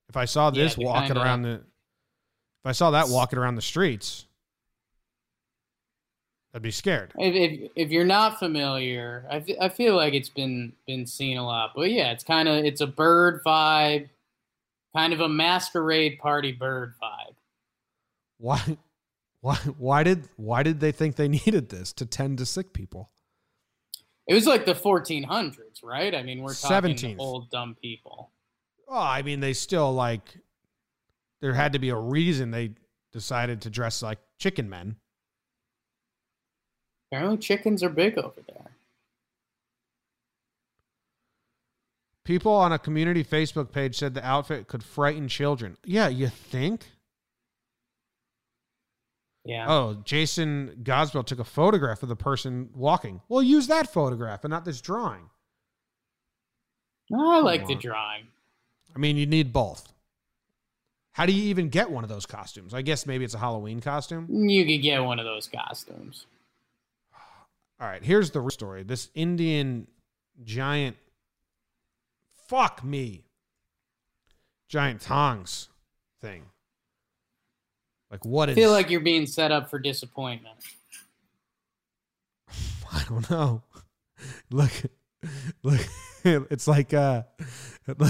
[0.08, 3.56] If I saw this yeah, walking kinda, around the, if I saw that walking around
[3.56, 4.26] the streets,
[6.52, 7.12] I'd be scared.
[7.16, 11.44] If, if, if you're not familiar, I, I feel like it's been been seen a
[11.44, 11.72] lot.
[11.76, 14.08] But yeah, it's kind of it's a bird vibe,
[14.94, 17.34] kind of a masquerade party bird vibe.
[18.38, 18.78] Why,
[19.40, 23.10] why, why did why did they think they needed this to tend to sick people?
[24.26, 26.14] It was like the 1400s, right?
[26.14, 27.16] I mean, we're talking 17th.
[27.18, 28.30] old dumb people.
[28.88, 30.36] Oh, I mean, they still like.
[31.40, 32.72] There had to be a reason they
[33.12, 34.96] decided to dress like chicken men.
[37.10, 38.70] Apparently, chickens are big over there.
[42.24, 45.76] People on a community Facebook page said the outfit could frighten children.
[45.84, 46.86] Yeah, you think?
[49.44, 49.66] Yeah.
[49.68, 53.20] Oh, Jason Goswell took a photograph of the person walking.
[53.28, 55.30] Well, use that photograph and not this drawing.
[57.12, 58.28] I like the drawing.
[58.94, 59.92] I mean, you need both.
[61.12, 62.72] How do you even get one of those costumes?
[62.72, 64.28] I guess maybe it's a Halloween costume.
[64.30, 66.26] You could get one of those costumes.
[67.80, 68.82] All right, here's the story.
[68.82, 69.86] This Indian
[70.44, 70.96] giant,
[72.46, 73.24] fuck me,
[74.68, 75.70] giant tongs
[76.20, 76.42] thing.
[78.10, 80.56] Like what I feel like you're being set up for disappointment.
[82.92, 83.62] I don't know.
[84.50, 84.72] Look,
[85.62, 85.80] look,
[86.24, 87.22] it's like uh,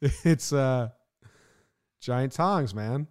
[0.00, 0.88] it's uh,
[2.00, 3.06] giant tongs, man.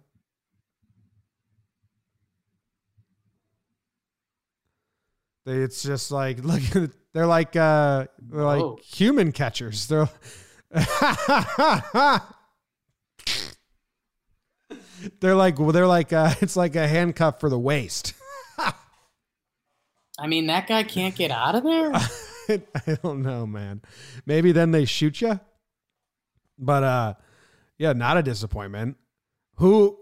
[5.44, 6.62] They, it's just like look,
[7.12, 8.78] they're like uh, they're like oh.
[8.84, 9.86] human catchers.
[9.86, 10.08] They're
[15.20, 18.14] they're like well, they're like uh, it's like a handcuff for the waist.
[20.18, 21.92] I mean, that guy can't get out of there.
[22.86, 23.80] I don't know, man.
[24.26, 25.40] Maybe then they shoot you.
[26.58, 27.14] But uh,
[27.78, 28.96] yeah, not a disappointment.
[29.56, 29.98] Who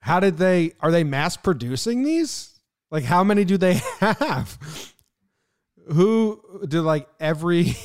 [0.00, 2.55] How did they are they mass producing these?
[2.90, 4.92] Like how many do they have?
[5.92, 7.76] Who did like every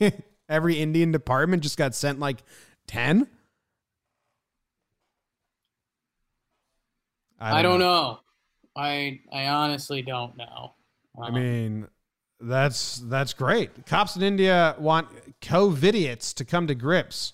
[0.48, 2.42] every Indian department just got sent like
[2.88, 3.28] 10?
[7.38, 7.86] I don't, I don't know.
[7.86, 8.18] know.
[8.76, 10.74] I I honestly don't know.
[11.18, 11.88] Um, I mean,
[12.40, 13.86] that's that's great.
[13.86, 15.08] Cops in India want
[15.40, 17.32] COVIDiots to come to grips.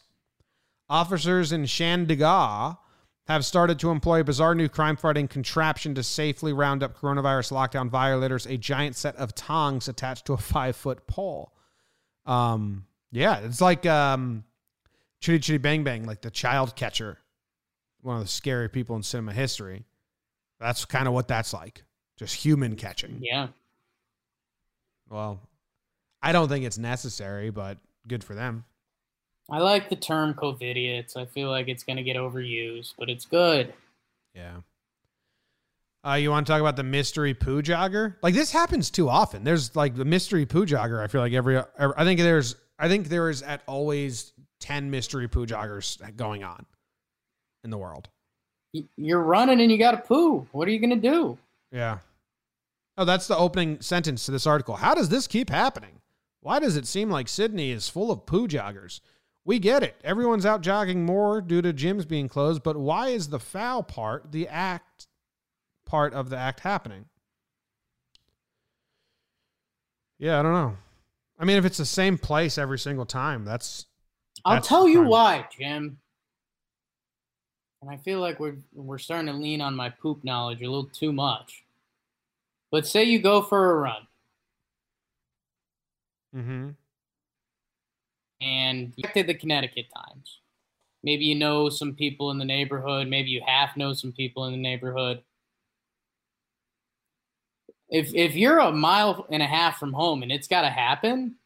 [0.88, 2.78] Officers in Chandigarh
[3.26, 7.52] have started to employ a bizarre new crime fighting contraption to safely round up coronavirus
[7.52, 11.52] lockdown violators, a giant set of tongs attached to a five foot pole.
[12.26, 14.44] Um, yeah, it's like um,
[15.20, 17.18] Chitty Chitty Bang Bang, like the child catcher,
[18.00, 19.84] one of the scary people in cinema history.
[20.58, 21.84] That's kind of what that's like,
[22.16, 23.18] just human catching.
[23.20, 23.48] Yeah.
[25.08, 25.40] Well,
[26.22, 28.64] I don't think it's necessary, but good for them.
[29.51, 31.16] I like the term COVIDiots.
[31.16, 33.72] I feel like it's going to get overused, but it's good.
[34.34, 34.57] Yeah.
[36.05, 38.16] Uh, you want to talk about the mystery poo jogger?
[38.22, 39.45] Like this happens too often.
[39.45, 41.03] There's like the mystery poo jogger.
[41.03, 45.28] I feel like every, I think there's, I think there is at always ten mystery
[45.28, 46.66] poo joggers going on
[47.62, 48.09] in the world.
[48.97, 50.47] You're running and you got to poo.
[50.53, 51.38] What are you going to do?
[51.70, 51.99] Yeah.
[52.97, 54.76] Oh, that's the opening sentence to this article.
[54.76, 56.01] How does this keep happening?
[56.40, 59.01] Why does it seem like Sydney is full of poo joggers?
[59.45, 59.97] We get it.
[60.05, 64.30] Everyone's out jogging more due to gyms being closed, but why is the foul part,
[64.30, 65.09] the act
[65.84, 67.07] part of the act happening?
[70.18, 70.76] Yeah, I don't know.
[71.40, 73.86] I mean, if it's the same place every single time, that's.
[74.45, 75.99] I'll tell you why, Jim.
[77.80, 80.84] And I feel like we're we're starting to lean on my poop knowledge a little
[80.84, 81.64] too much.
[82.70, 84.07] But say you go for a run.
[86.36, 86.70] Mm-hmm
[88.43, 90.40] and you the Connecticut Times.
[91.03, 93.09] Maybe you know some people in the neighborhood.
[93.09, 95.22] Maybe you half know some people in the neighborhood.
[97.88, 101.36] If if you're a mile and a half from home and it's got to happen,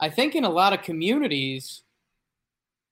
[0.00, 1.82] I think in a lot of communities,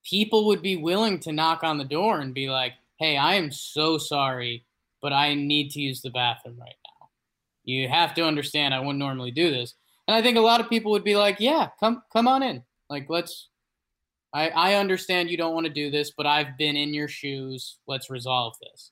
[0.04, 3.50] people would be willing to knock on the door and be like, "Hey, I am
[3.50, 4.64] so sorry,
[5.00, 7.08] but I need to use the bathroom right now.
[7.64, 9.74] You have to understand, I wouldn't normally do this."
[10.08, 12.64] And I think a lot of people would be like, "Yeah, come come on in.
[12.90, 13.48] Like, let's.
[14.34, 17.78] I I understand you don't want to do this, but I've been in your shoes.
[17.86, 18.90] Let's resolve this.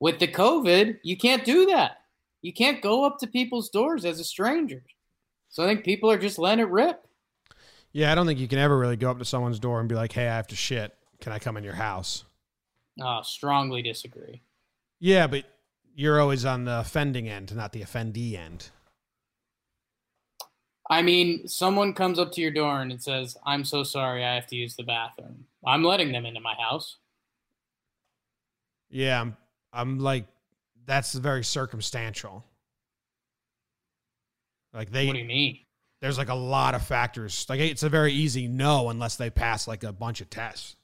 [0.00, 1.98] With the COVID, you can't do that.
[2.42, 4.82] You can't go up to people's doors as a stranger.
[5.50, 7.06] So I think people are just letting it rip.
[7.92, 9.94] Yeah, I don't think you can ever really go up to someone's door and be
[9.94, 10.96] like, "Hey, I have to shit.
[11.20, 12.24] Can I come in your house?"
[13.00, 14.42] Oh, strongly disagree.
[14.98, 15.44] Yeah, but
[15.94, 18.70] you're always on the offending end, not the offendee end.
[20.90, 24.34] I mean, someone comes up to your door and it says, "I'm so sorry, I
[24.34, 26.96] have to use the bathroom." I'm letting them into my house.
[28.90, 29.36] Yeah, I'm.
[29.72, 30.26] I'm like,
[30.86, 32.44] that's very circumstantial.
[34.74, 35.06] Like they.
[35.06, 35.60] What do you mean?
[36.00, 37.46] There's like a lot of factors.
[37.48, 40.74] Like it's a very easy no unless they pass like a bunch of tests.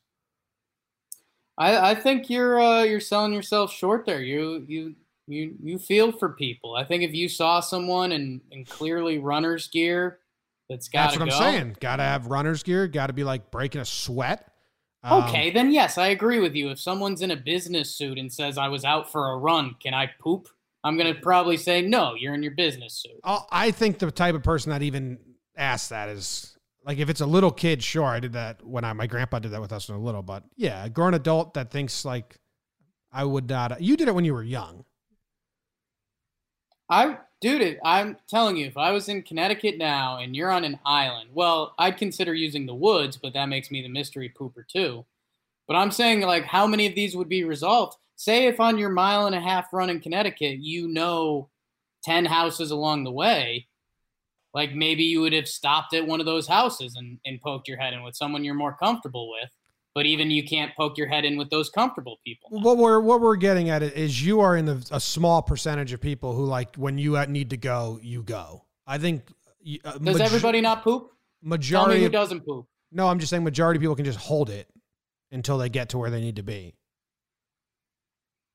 [1.58, 4.20] I I think you're uh, you're selling yourself short there.
[4.20, 4.94] You you
[5.26, 6.74] you you feel for people.
[6.74, 10.20] I think if you saw someone in, in clearly runner's gear
[10.68, 11.76] that's got That's what go, I'm saying.
[11.80, 14.50] Got to have runner's gear, got to be like breaking a sweat.
[15.02, 16.70] Um, okay, then yes, I agree with you.
[16.70, 19.94] If someone's in a business suit and says I was out for a run, can
[19.94, 20.48] I poop?
[20.82, 23.20] I'm going to probably say no, you're in your business suit.
[23.24, 25.18] I think the type of person that even
[25.56, 28.92] asks that is like if it's a little kid, sure, I did that when I
[28.92, 31.70] my grandpa did that with us when a little, but yeah, a grown adult that
[31.70, 32.38] thinks like
[33.12, 33.80] I would not.
[33.80, 34.84] You did it when you were young.
[36.88, 40.78] I, dude, I'm telling you, if I was in Connecticut now and you're on an
[40.86, 45.04] island, well, I'd consider using the woods, but that makes me the mystery pooper too.
[45.66, 47.96] But I'm saying, like, how many of these would be resolved?
[48.14, 51.50] Say if on your mile and a half run in Connecticut, you know
[52.04, 53.66] 10 houses along the way,
[54.54, 57.78] like maybe you would have stopped at one of those houses and, and poked your
[57.78, 59.50] head in with someone you're more comfortable with
[59.96, 62.50] but even you can't poke your head in with those comfortable people.
[62.50, 66.02] What we're what we're getting at is you are in the, a small percentage of
[66.02, 68.66] people who like when you need to go, you go.
[68.86, 69.22] I think.
[69.84, 71.12] Uh, Does everybody not poop?
[71.42, 72.66] Majority Tell me who doesn't poop.
[72.92, 74.68] No, I'm just saying majority of people can just hold it
[75.32, 76.74] until they get to where they need to be.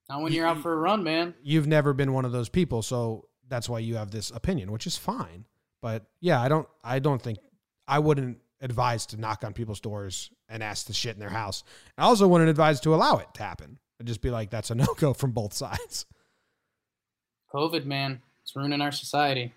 [0.10, 1.34] Not when you, you're out for a run, man.
[1.42, 4.86] You've never been one of those people, so that's why you have this opinion, which
[4.86, 5.46] is fine.
[5.82, 7.40] But yeah, I don't I don't think
[7.88, 11.64] I wouldn't advise to knock on people's doors and ask the shit in their house.
[11.98, 13.80] I also wouldn't advise to allow it to happen.
[14.00, 16.06] I'd just be like, that's a no go from both sides.
[17.54, 19.54] COVID, man, it's ruining our society.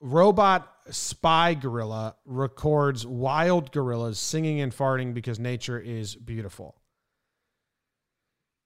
[0.00, 6.76] Robot spy gorilla records wild gorillas singing and farting because nature is beautiful.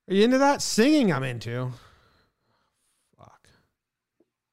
[0.09, 0.62] Are you into that?
[0.62, 1.72] Singing, I'm into.
[3.18, 3.49] Fuck.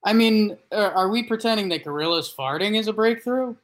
[0.03, 3.55] I mean, are, are we pretending that gorillas farting is a breakthrough?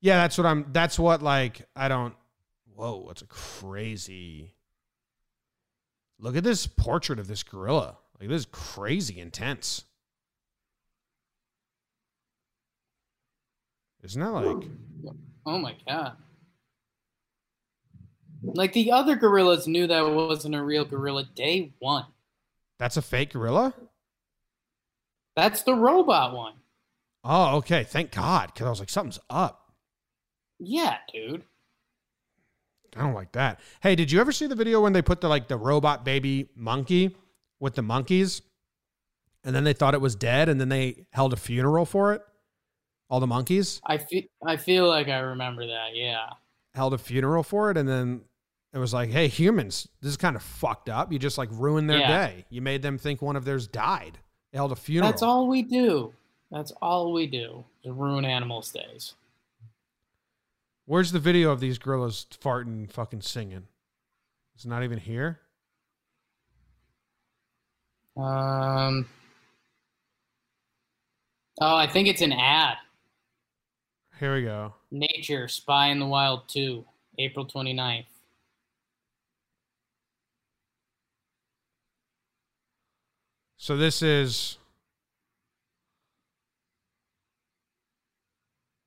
[0.00, 0.66] Yeah, that's what I'm.
[0.72, 2.14] That's what like I don't.
[2.74, 4.54] Whoa, what's a crazy.
[6.18, 7.96] Look at this portrait of this gorilla.
[8.20, 9.84] Like this is crazy intense.
[14.02, 14.68] Isn't that like?
[15.44, 16.16] Oh my god!
[18.42, 22.06] Like the other gorillas knew that wasn't a real gorilla day one.
[22.78, 23.74] That's a fake gorilla.
[25.34, 26.54] That's the robot one.
[27.24, 27.84] Oh, okay.
[27.84, 29.65] Thank God, because I was like, something's up.
[30.58, 31.42] Yeah, dude.
[32.96, 33.60] I don't like that.
[33.82, 36.48] Hey, did you ever see the video when they put the like the robot baby
[36.56, 37.14] monkey
[37.60, 38.40] with the monkeys,
[39.44, 42.22] and then they thought it was dead, and then they held a funeral for it?
[43.10, 43.80] All the monkeys.
[43.86, 45.94] I feel I feel like I remember that.
[45.94, 46.26] Yeah.
[46.74, 48.22] Held a funeral for it, and then
[48.72, 51.12] it was like, "Hey, humans, this is kind of fucked up.
[51.12, 52.26] You just like ruined their Yeah.
[52.26, 52.44] day.
[52.48, 54.18] You made them think one of theirs died.
[54.52, 56.14] They held a funeral." That's all we do.
[56.50, 57.64] That's all we do.
[57.84, 59.14] To ruin animals' days.
[60.86, 63.66] Where's the video of these gorillas farting, fucking singing?
[64.54, 65.40] It's not even here.
[68.16, 69.06] Um.
[71.60, 72.76] Oh, I think it's an ad.
[74.20, 74.74] Here we go.
[74.90, 76.84] Nature Spy in the Wild 2,
[77.18, 78.06] April 29th.
[83.56, 84.56] So this is.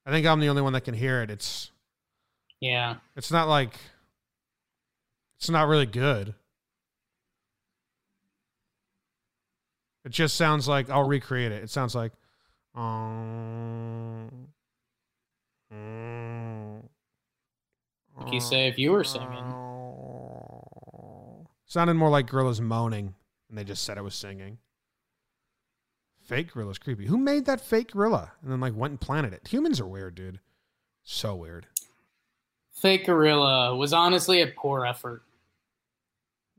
[0.06, 1.30] I think I'm the only one that can hear it.
[1.30, 1.70] It's
[2.62, 2.98] Yeah.
[3.16, 3.74] it's not like
[5.38, 6.36] it's not really good.
[10.06, 11.64] It just sounds like I'll recreate it.
[11.64, 12.12] It sounds like
[12.76, 14.50] um,
[18.18, 19.54] Like you say if you were singing.
[21.66, 23.14] Sounded more like gorillas moaning,
[23.48, 24.58] and they just said it was singing.
[26.22, 27.06] Fake gorilla's creepy.
[27.08, 29.48] Who made that fake gorilla and then like went and planted it?
[29.48, 30.40] Humans are weird, dude.
[31.04, 31.68] So weird.
[32.80, 35.22] Fake gorilla was honestly a poor effort.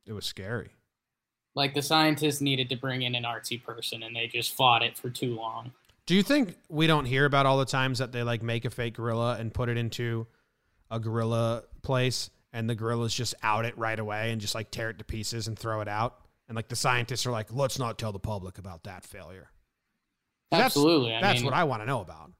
[0.06, 0.70] It was scary.
[1.54, 4.98] Like the scientists needed to bring in an artsy person and they just fought it
[4.98, 5.72] for too long.
[6.06, 8.70] Do you think we don't hear about all the times that they like make a
[8.70, 10.26] fake gorilla and put it into
[10.90, 14.90] a gorilla place and the gorillas just out it right away and just like tear
[14.90, 16.18] it to pieces and throw it out?
[16.48, 19.50] And like the scientists are like, let's not tell the public about that failure.
[20.50, 21.14] That's- Absolutely.
[21.14, 22.32] I That's mean, what I want to know about.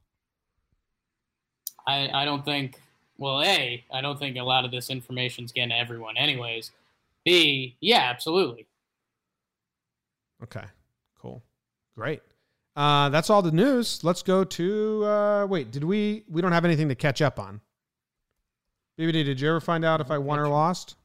[1.87, 2.79] I, I don't think,
[3.21, 6.73] well, A, I don't think a lot of this information's getting to everyone, anyways.
[7.25, 8.67] B, yeah, absolutely.
[10.43, 10.65] Okay,
[11.21, 11.43] cool,
[11.95, 12.23] great.
[12.75, 14.03] Uh, that's all the news.
[14.03, 15.05] Let's go to.
[15.05, 16.25] Uh, wait, did we?
[16.31, 17.61] We don't have anything to catch up on.
[18.99, 20.97] BBD, did you ever find out if I won or lost?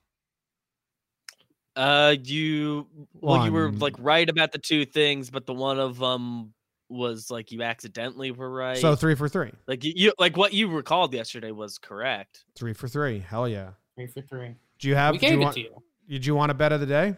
[1.75, 5.97] Uh, you well, you were like right about the two things, but the one of
[5.97, 6.53] them
[6.95, 8.77] was like you accidentally were right.
[8.77, 9.51] So three for three.
[9.67, 12.45] like you, you like what you recalled yesterday was correct.
[12.55, 13.19] Three for three.
[13.19, 13.71] Hell yeah.
[13.95, 14.55] Three for three.
[14.79, 15.13] Do you have?
[15.13, 15.83] we do gave you it want, to you.
[16.09, 17.15] Did you want a bet of the day?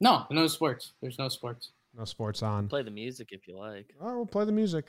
[0.00, 0.92] No, no sports.
[1.00, 1.70] There's no sports.
[1.96, 2.68] No sports on.
[2.68, 3.94] Play the music if you like.
[4.00, 4.86] Oh, we'll play the music.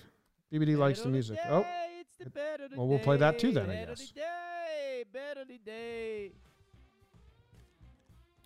[0.52, 1.38] BBD likes the music.
[1.50, 1.66] Oh,
[2.76, 4.14] well, we'll play that too then, I guess.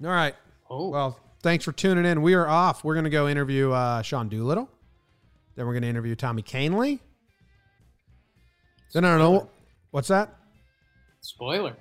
[0.04, 0.36] all right.
[0.70, 2.22] Oh, Well, thanks for tuning in.
[2.22, 2.84] We are off.
[2.84, 4.70] We're going to go interview uh, Sean Doolittle.
[5.58, 7.00] Then we're going to interview Tommy Kahnle.
[8.94, 9.50] Then I don't know.
[9.92, 10.34] What's that?
[11.20, 11.76] spoiler.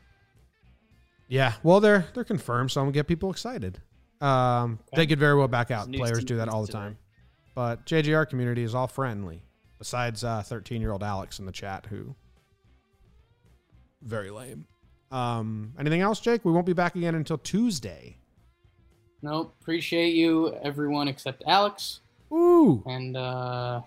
[1.28, 1.52] Yeah.
[1.62, 3.80] Well, they're they're confirmed, so I'm gonna get people excited.
[4.20, 5.02] Um, Okay.
[5.02, 5.92] They could very well back out.
[5.92, 6.78] Players do that all the today.
[6.78, 6.98] time.
[7.54, 9.42] But JGR community is all friendly.
[9.78, 12.16] Besides 13 year old Alex in the chat, who
[14.02, 14.66] very lame.
[15.12, 16.44] Um, anything else, Jake?
[16.44, 18.16] We won't be back again until Tuesday.
[19.22, 19.54] Nope.
[19.60, 22.00] Appreciate you, everyone except Alex.
[22.32, 22.82] Ooh.
[22.86, 23.82] And uh,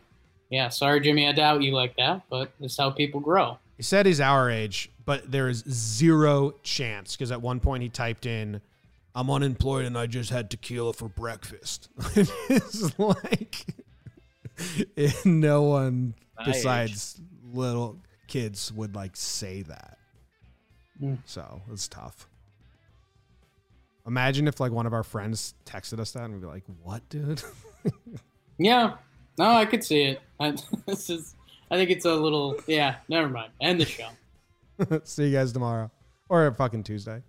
[0.49, 1.27] yeah, sorry, Jimmy.
[1.27, 3.57] I doubt you like that, but it's how people grow.
[3.77, 7.89] He said he's our age, but there is zero chance because at one point he
[7.89, 8.61] typed in,
[9.15, 13.65] "I'm unemployed and I just had tequila for breakfast." it's like
[15.25, 17.21] no one My besides
[17.51, 19.97] little kids would like say that.
[21.01, 21.19] Mm.
[21.25, 22.27] So it's tough.
[24.05, 27.07] Imagine if like one of our friends texted us that and we'd be like, "What,
[27.09, 27.43] dude?"
[28.59, 28.95] Yeah.
[29.37, 30.21] No, I could see it.
[30.39, 30.55] I,
[30.85, 31.35] this is.
[31.71, 32.55] I think it's a little.
[32.67, 32.97] Yeah.
[33.07, 33.51] Never mind.
[33.61, 34.09] End the show.
[35.03, 35.91] See you guys tomorrow
[36.29, 37.23] or fucking Tuesday.